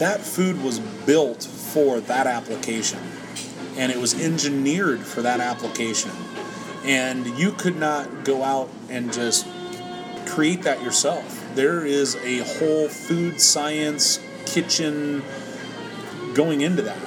[0.00, 2.98] that food was built for that application.
[3.76, 6.10] And it was engineered for that application.
[6.84, 9.46] And you could not go out and just
[10.30, 11.44] create that yourself.
[11.54, 15.24] There is a whole food science kitchen
[16.34, 16.98] going into that.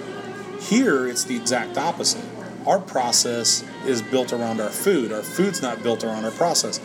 [0.62, 2.24] Here it's the exact opposite.
[2.68, 5.14] Our process is built around our food.
[5.14, 6.80] Our food's not built around our process.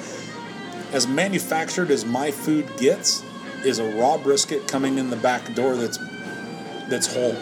[0.92, 3.24] As manufactured as my food gets
[3.64, 5.98] is a raw brisket coming in the back door that's
[6.88, 7.36] that's whole.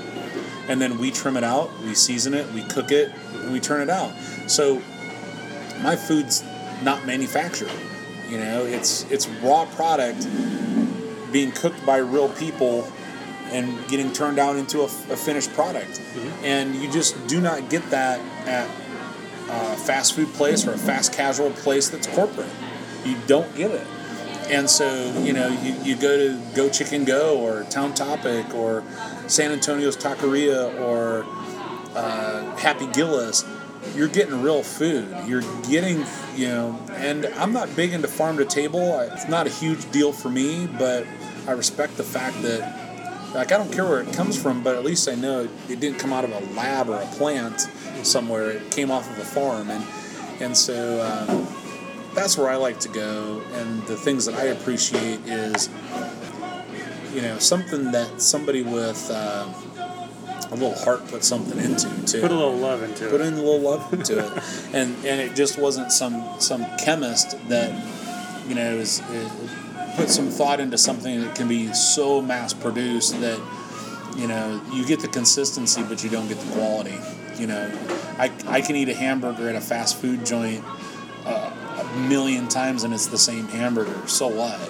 [0.69, 3.83] And then we trim it out we season it we cook it and we turn
[3.83, 4.13] it out.
[4.49, 4.83] So
[5.83, 6.43] my food's
[6.83, 7.71] not manufactured
[8.29, 10.27] you know it's it's raw product
[11.33, 12.87] being cooked by real people
[13.51, 16.01] and getting turned out into a, a finished product.
[16.43, 18.69] And you just do not get that at
[19.49, 22.51] a fast food place or a fast casual place that's corporate.
[23.05, 23.87] You don't get it.
[24.49, 28.85] And so, you know, you, you go to Go Chicken Go or Town Topic or
[29.27, 31.25] San Antonio's Taqueria or
[31.97, 33.45] uh, Happy Gillis,
[33.95, 35.09] you're getting real food.
[35.27, 36.05] You're getting,
[36.35, 38.99] you know, and I'm not big into farm to table.
[39.01, 41.07] It's not a huge deal for me, but
[41.47, 44.85] I respect the fact that, like, I don't care where it comes from, but at
[44.85, 47.61] least I know it, didn't come out of a lab or a plant
[48.03, 48.51] somewhere.
[48.51, 49.71] It came off of a farm.
[49.71, 49.85] And,
[50.41, 51.47] and so, um,
[52.15, 53.43] that's where I like to go.
[53.53, 55.69] And the things that I appreciate is,
[57.15, 59.47] you know, something that somebody with uh,
[60.51, 62.21] a little heart put something into too.
[62.21, 63.11] Put a little love into Put it.
[63.11, 64.43] Put in a little love into it,
[64.73, 67.73] and and it just wasn't some some chemist that,
[68.49, 69.31] you know, is, is
[69.97, 73.41] put some thought into something that can be so mass produced that,
[74.17, 76.99] you know, you get the consistency but you don't get the quality.
[77.39, 77.71] You know,
[78.19, 80.65] I I can eat a hamburger at a fast food joint
[81.25, 81.51] uh,
[81.81, 84.07] a million times and it's the same hamburger.
[84.07, 84.61] So what?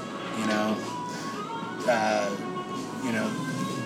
[0.40, 0.76] You know,
[1.88, 2.36] uh,
[3.04, 3.30] you know,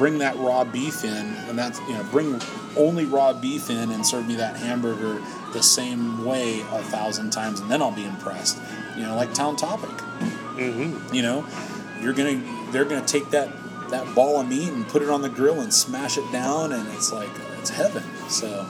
[0.01, 2.41] bring that raw beef in, and that's you know, bring
[2.75, 5.21] only raw beef in and serve me that hamburger
[5.53, 8.59] the same way a thousand times, and then I'll be impressed.
[8.97, 9.91] You know, like Town Topic.
[9.91, 11.15] Mm-hmm.
[11.15, 11.47] You know,
[12.01, 13.51] you're gonna they're gonna take that
[13.91, 16.89] that ball of meat and put it on the grill and smash it down, and
[16.95, 18.03] it's like it's heaven.
[18.31, 18.67] So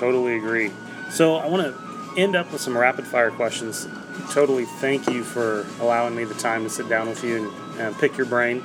[0.00, 0.70] Totally agree.
[1.10, 3.86] So I want to end up with some rapid fire questions.
[4.30, 7.98] Totally thank you for allowing me the time to sit down with you and uh,
[7.98, 8.64] pick your brain.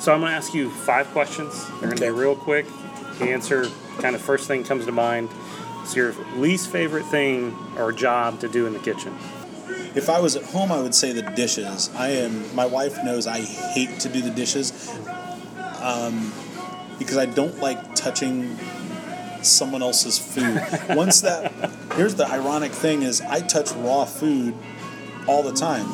[0.00, 1.66] So I'm going to ask you five questions.
[1.80, 2.66] They're going to be real quick.
[3.18, 3.68] You answer
[3.98, 5.28] kind of first thing comes to mind.
[5.82, 9.12] It's your least favorite thing or job to do in the kitchen.
[9.94, 11.90] If I was at home, I would say the dishes.
[11.96, 12.54] I am.
[12.54, 14.88] My wife knows I hate to do the dishes,
[15.80, 16.32] um,
[16.98, 18.56] because I don't like touching
[19.42, 20.60] someone else's food.
[20.96, 21.52] Once that,
[21.94, 24.54] here's the ironic thing: is I touch raw food
[25.26, 25.86] all the time,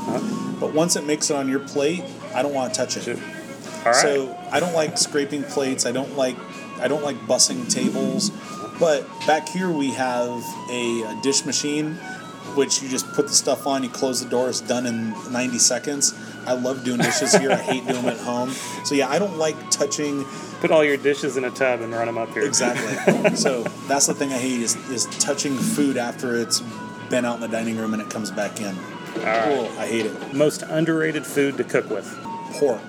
[0.60, 2.04] but once it makes it on your plate,
[2.34, 3.18] I don't want to touch it.
[3.92, 3.96] Right.
[4.02, 5.86] So I don't like scraping plates.
[5.86, 6.36] I don't like
[6.80, 8.30] I don't like bussing tables.
[8.80, 11.94] But back here we have a, a dish machine,
[12.56, 13.84] which you just put the stuff on.
[13.84, 14.48] You close the door.
[14.48, 16.12] It's done in 90 seconds.
[16.46, 17.52] I love doing dishes here.
[17.52, 18.50] I hate doing them at home.
[18.84, 20.24] So yeah, I don't like touching
[20.60, 22.42] Put all your dishes in a tub and run them up here.
[22.44, 23.36] exactly.
[23.36, 26.60] so that's the thing I hate is, is touching food after it's
[27.10, 28.74] been out in the dining room and it comes back in.
[28.74, 29.58] All right.
[29.70, 30.34] Ugh, I hate it.
[30.34, 32.06] Most underrated food to cook with.
[32.58, 32.80] pork.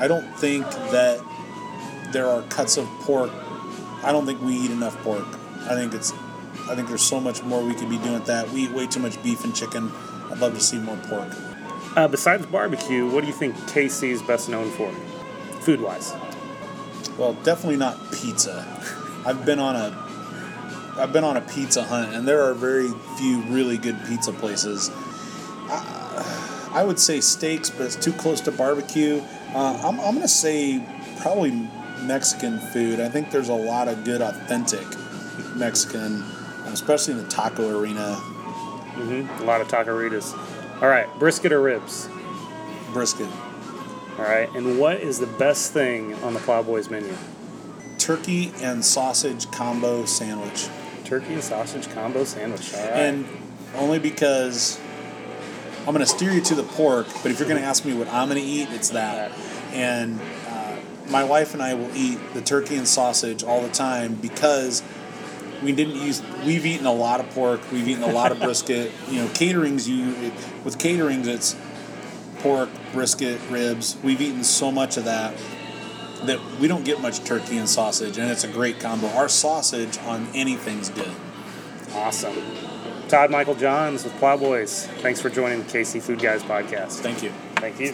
[0.00, 1.20] I don't think that
[2.10, 3.30] there are cuts of pork.
[4.02, 5.26] I don't think we eat enough pork.
[5.68, 6.12] I think it's
[6.68, 8.48] I think there's so much more we could be doing with that.
[8.50, 9.92] We eat way too much beef and chicken.
[10.30, 11.28] I'd love to see more pork.
[11.96, 14.90] Uh, besides barbecue, what do you think KC is best known for,
[15.60, 16.14] food wise?
[17.18, 18.64] Well, definitely not pizza.
[19.26, 20.06] I've been on a
[20.96, 24.90] I've been on a pizza hunt, and there are very few really good pizza places.
[25.68, 29.22] I, I would say steaks, but it's too close to barbecue.
[29.54, 30.84] Uh, I'm, I'm going to say
[31.18, 31.68] probably
[32.02, 33.00] Mexican food.
[33.00, 34.86] I think there's a lot of good, authentic
[35.56, 36.22] Mexican,
[36.66, 38.16] especially in the taco arena.
[38.94, 39.42] Mm-hmm.
[39.42, 40.32] A lot of taqueritas.
[40.82, 42.08] All right, brisket or ribs?
[42.92, 43.28] Brisket.
[44.18, 47.14] All right, and what is the best thing on the Plowboys menu?
[47.98, 50.68] Turkey and sausage combo sandwich.
[51.04, 52.72] Turkey and sausage combo sandwich.
[52.72, 52.82] Right.
[52.82, 53.26] And
[53.74, 54.80] only because
[55.80, 57.94] I'm going to steer you to the pork, but if you're going to ask me
[57.94, 59.32] what I'm going to eat, it's that.
[59.72, 60.76] And uh,
[61.08, 64.82] my wife and I will eat the turkey and sausage all the time because
[65.62, 66.22] we didn't use.
[66.44, 67.60] We've eaten a lot of pork.
[67.72, 68.92] We've eaten a lot of brisket.
[69.08, 69.88] You know, caterings.
[69.88, 70.32] You
[70.64, 71.56] with caterings, it's
[72.38, 73.96] pork, brisket, ribs.
[74.02, 75.34] We've eaten so much of that
[76.24, 79.08] that we don't get much turkey and sausage, and it's a great combo.
[79.08, 81.12] Our sausage on anything's good.
[81.94, 82.36] Awesome.
[83.10, 84.86] Todd Michael Johns with Plowboys.
[85.02, 87.00] Thanks for joining the KC Food Guys podcast.
[87.00, 87.32] Thank you.
[87.56, 87.92] Thank you.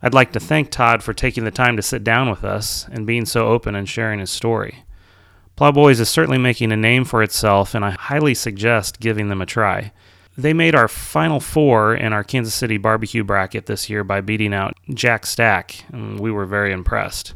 [0.00, 3.04] I'd like to thank Todd for taking the time to sit down with us and
[3.04, 4.84] being so open and sharing his story.
[5.56, 9.46] Plowboys is certainly making a name for itself, and I highly suggest giving them a
[9.46, 9.92] try.
[10.38, 14.54] They made our final four in our Kansas City barbecue bracket this year by beating
[14.54, 17.34] out Jack Stack, and we were very impressed.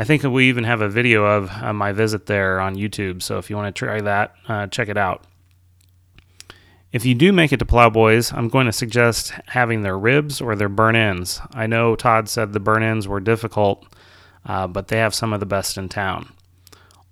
[0.00, 3.36] I think we even have a video of uh, my visit there on YouTube, so
[3.36, 5.24] if you want to try that, uh, check it out.
[6.90, 10.56] If you do make it to Plowboys, I'm going to suggest having their ribs or
[10.56, 11.42] their burnt ends.
[11.52, 13.84] I know Todd said the burnt ends were difficult,
[14.46, 16.32] uh, but they have some of the best in town.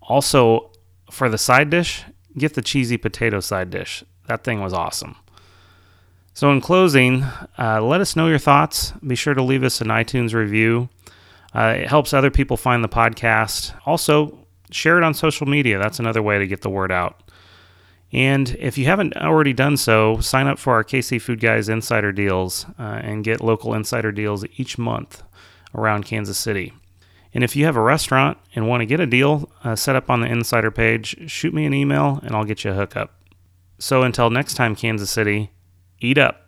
[0.00, 0.70] Also,
[1.10, 2.04] for the side dish,
[2.38, 4.02] get the cheesy potato side dish.
[4.28, 5.16] That thing was awesome.
[6.32, 7.24] So, in closing,
[7.58, 8.92] uh, let us know your thoughts.
[9.06, 10.88] Be sure to leave us an iTunes review.
[11.54, 13.74] Uh, it helps other people find the podcast.
[13.86, 15.78] Also, share it on social media.
[15.78, 17.22] That's another way to get the word out.
[18.12, 22.12] And if you haven't already done so, sign up for our KC Food Guys Insider
[22.12, 25.22] Deals uh, and get local insider deals each month
[25.74, 26.72] around Kansas City.
[27.34, 30.08] And if you have a restaurant and want to get a deal uh, set up
[30.08, 33.14] on the insider page, shoot me an email and I'll get you a hookup.
[33.78, 35.50] So until next time, Kansas City,
[36.00, 36.46] eat up.